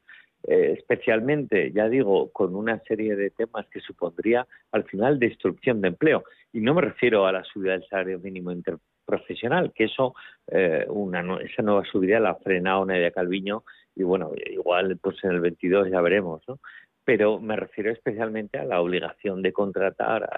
[0.45, 5.87] eh, especialmente, ya digo, con una serie de temas que supondría al final destrucción de
[5.89, 6.25] empleo.
[6.51, 10.13] Y no me refiero a la subida del salario mínimo interprofesional, que eso,
[10.47, 13.63] eh, una, esa nueva subida la ha frenado Nadia Calviño
[13.95, 16.59] y bueno, igual pues en el 22 ya veremos, ¿no?
[17.05, 20.29] Pero me refiero especialmente a la obligación de contratar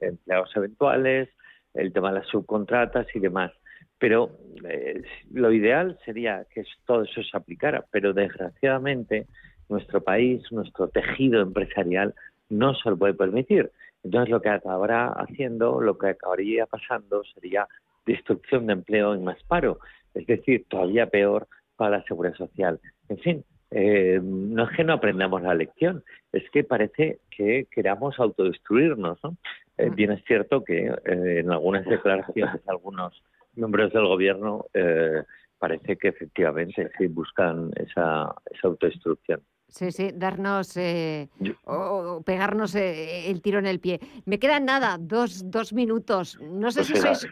[0.00, 1.28] empleados eventuales,
[1.74, 3.52] el tema de las subcontratas y demás.
[3.98, 4.30] Pero
[4.68, 5.02] eh,
[5.32, 9.26] lo ideal sería que todo eso se aplicara, pero desgraciadamente
[9.68, 12.14] nuestro país, nuestro tejido empresarial
[12.48, 13.70] no se lo puede permitir.
[14.04, 17.66] Entonces lo que acabará haciendo, lo que acabaría pasando sería
[18.04, 19.80] destrucción de empleo y más paro,
[20.14, 22.80] es decir, todavía peor para la seguridad social.
[23.08, 28.18] En fin, eh, no es que no aprendamos la lección, es que parece que queramos
[28.18, 29.18] autodestruirnos.
[29.22, 29.36] ¿no?
[29.78, 33.22] Eh, bien es cierto que eh, en algunas declaraciones de algunos
[33.54, 35.22] miembros del gobierno eh,
[35.58, 39.40] parece que efectivamente sí buscan esa, esa autodestrucción.
[39.68, 41.28] Sí, sí, darnos eh,
[41.64, 44.00] o, o pegarnos eh, el tiro en el pie.
[44.24, 46.38] Me quedan nada, dos, dos minutos.
[46.40, 47.28] No sé Pues si sois.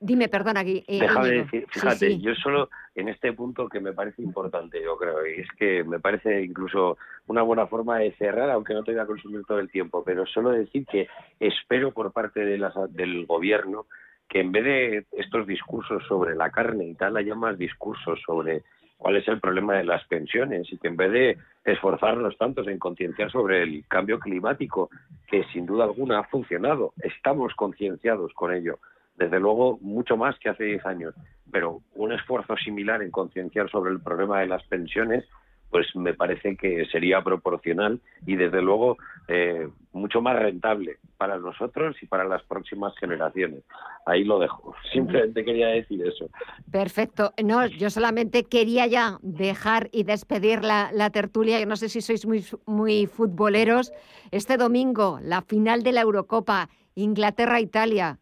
[0.00, 2.20] Dime, perdona, Gui- eh, Déjame decir, Sí, fíjate, sí.
[2.20, 6.00] yo solo en este punto que me parece importante, yo creo, y es que me
[6.00, 6.96] parece incluso
[7.26, 10.24] una buena forma de cerrar, aunque no te voy a consumir todo el tiempo, pero
[10.26, 11.08] solo decir que
[11.38, 13.86] espero por parte de las- del gobierno
[14.28, 18.62] que en vez de estos discursos sobre la carne y tal, haya más discursos sobre
[19.00, 22.78] cuál es el problema de las pensiones y que en vez de esforzarnos tantos en
[22.78, 24.90] concienciar sobre el cambio climático,
[25.26, 28.78] que sin duda alguna ha funcionado, estamos concienciados con ello,
[29.16, 31.14] desde luego mucho más que hace 10 años,
[31.50, 35.24] pero un esfuerzo similar en concienciar sobre el problema de las pensiones,
[35.70, 38.98] pues me parece que sería proporcional y desde luego
[39.28, 43.62] eh, mucho más rentable para nosotros y para las próximas generaciones.
[44.06, 44.74] Ahí lo dejo.
[44.92, 46.28] Simplemente quería decir eso.
[46.70, 47.32] Perfecto.
[47.42, 51.60] No, yo solamente quería ya dejar y despedir la, tertulia.
[51.60, 53.92] Yo no sé si sois muy, muy futboleros.
[54.30, 58.18] Este domingo, la final de la Eurocopa, Inglaterra-Italia.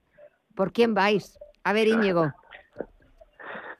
[0.55, 1.39] ¿Por quién vais?
[1.65, 2.33] A ver, Íñigo.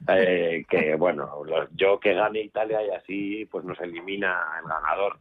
[0.07, 1.29] Eh, que bueno,
[1.75, 5.19] yo que gane Italia y así pues nos elimina el ganador.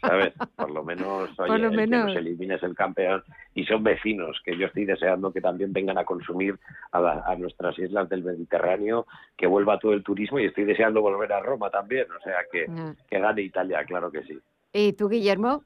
[0.00, 0.32] ¿Sabes?
[0.56, 2.00] Por lo menos, oye, Por lo el menos.
[2.00, 3.22] que nos elimina es el campeón
[3.54, 6.58] y son vecinos que yo estoy deseando que también vengan a consumir
[6.90, 9.06] a, la- a nuestras islas del Mediterráneo,
[9.36, 12.66] que vuelva todo el turismo y estoy deseando volver a Roma también, o sea que,
[13.08, 14.36] que gane Italia, claro que sí.
[14.72, 15.62] ¿Y tú, Guillermo?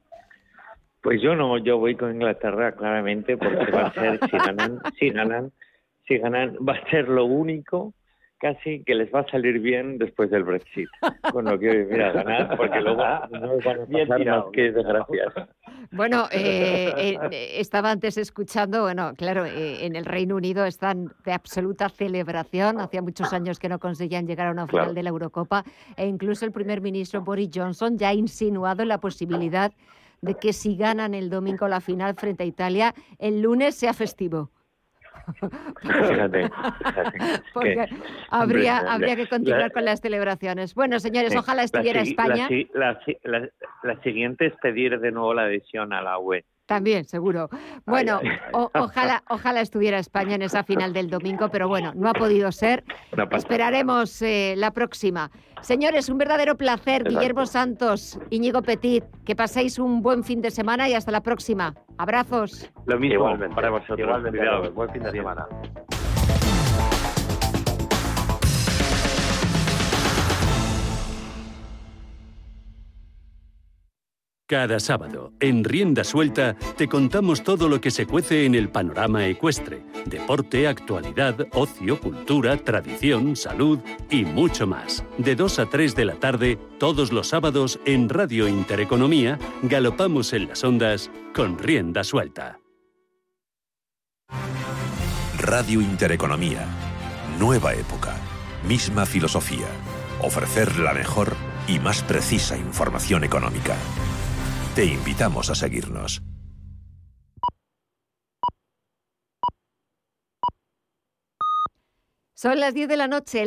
[1.00, 5.10] Pues yo no, yo voy con Inglaterra claramente porque va a ser, si ganan, si
[5.10, 5.52] ganan,
[6.06, 7.94] si ganan, va a ser lo único
[8.38, 10.88] casi que les va a salir bien después del Brexit.
[11.32, 15.34] Con lo que, mira, ganar, porque luego no van a pasar más que desgracias.
[15.90, 21.32] Bueno, eh, eh, estaba antes escuchando, bueno, claro, eh, en el Reino Unido están de
[21.32, 22.80] absoluta celebración.
[22.80, 24.94] Hacía muchos años que no conseguían llegar a una final Claro.
[24.94, 25.64] de la Eurocopa
[25.96, 29.72] e incluso el primer ministro Boris Johnson ya ha insinuado la posibilidad
[30.20, 34.50] de que si ganan el domingo la final frente a Italia, el lunes sea festivo.
[35.82, 36.48] Fíjate,
[36.78, 37.18] fíjate.
[37.52, 37.88] Porque que-
[38.30, 40.74] habría, hombre, habría que continuar la- con las celebraciones.
[40.74, 42.48] Bueno, señores, Sí, ojalá estuviera la España.
[43.24, 43.48] la-
[43.82, 46.44] la siguiente es pedir de nuevo la adhesión a la UE.
[46.66, 47.48] También, seguro.
[47.86, 48.38] Bueno, ay, ay.
[48.52, 52.50] o- ojalá, ojalá estuviera España en esa final del domingo, pero bueno, no ha podido
[52.50, 52.82] ser.
[53.30, 55.30] Esperaremos eh, la próxima.
[55.60, 57.02] Señores, un verdadero placer.
[57.02, 57.10] Exacto.
[57.20, 61.74] Guillermo Santos, Íñigo Petit, que paséis un buen fin de semana y hasta la próxima.
[61.96, 62.68] Abrazos.
[62.86, 64.00] Lo mismo Igualmente, para vosotros.
[64.00, 64.68] igualmente.
[64.70, 65.46] Buen fin de semana.
[74.48, 79.26] Cada sábado, en Rienda Suelta, te contamos todo lo que se cuece en el panorama
[79.26, 79.82] ecuestre.
[80.04, 85.02] Deporte, actualidad, ocio, cultura, tradición, salud y mucho más.
[85.18, 90.46] De 2 a 3 de la tarde, todos los sábados, en Radio Intereconomía, galopamos en
[90.46, 92.60] las ondas con Rienda Suelta.
[95.40, 96.68] Radio Intereconomía.
[97.40, 98.14] Nueva época.
[98.68, 99.66] Misma filosofía.
[100.22, 101.34] Ofrecer la mejor
[101.66, 103.76] y más precisa información económica.
[104.76, 106.22] Te invitamos a seguirnos.
[112.34, 113.32] Son las 10 de la noche.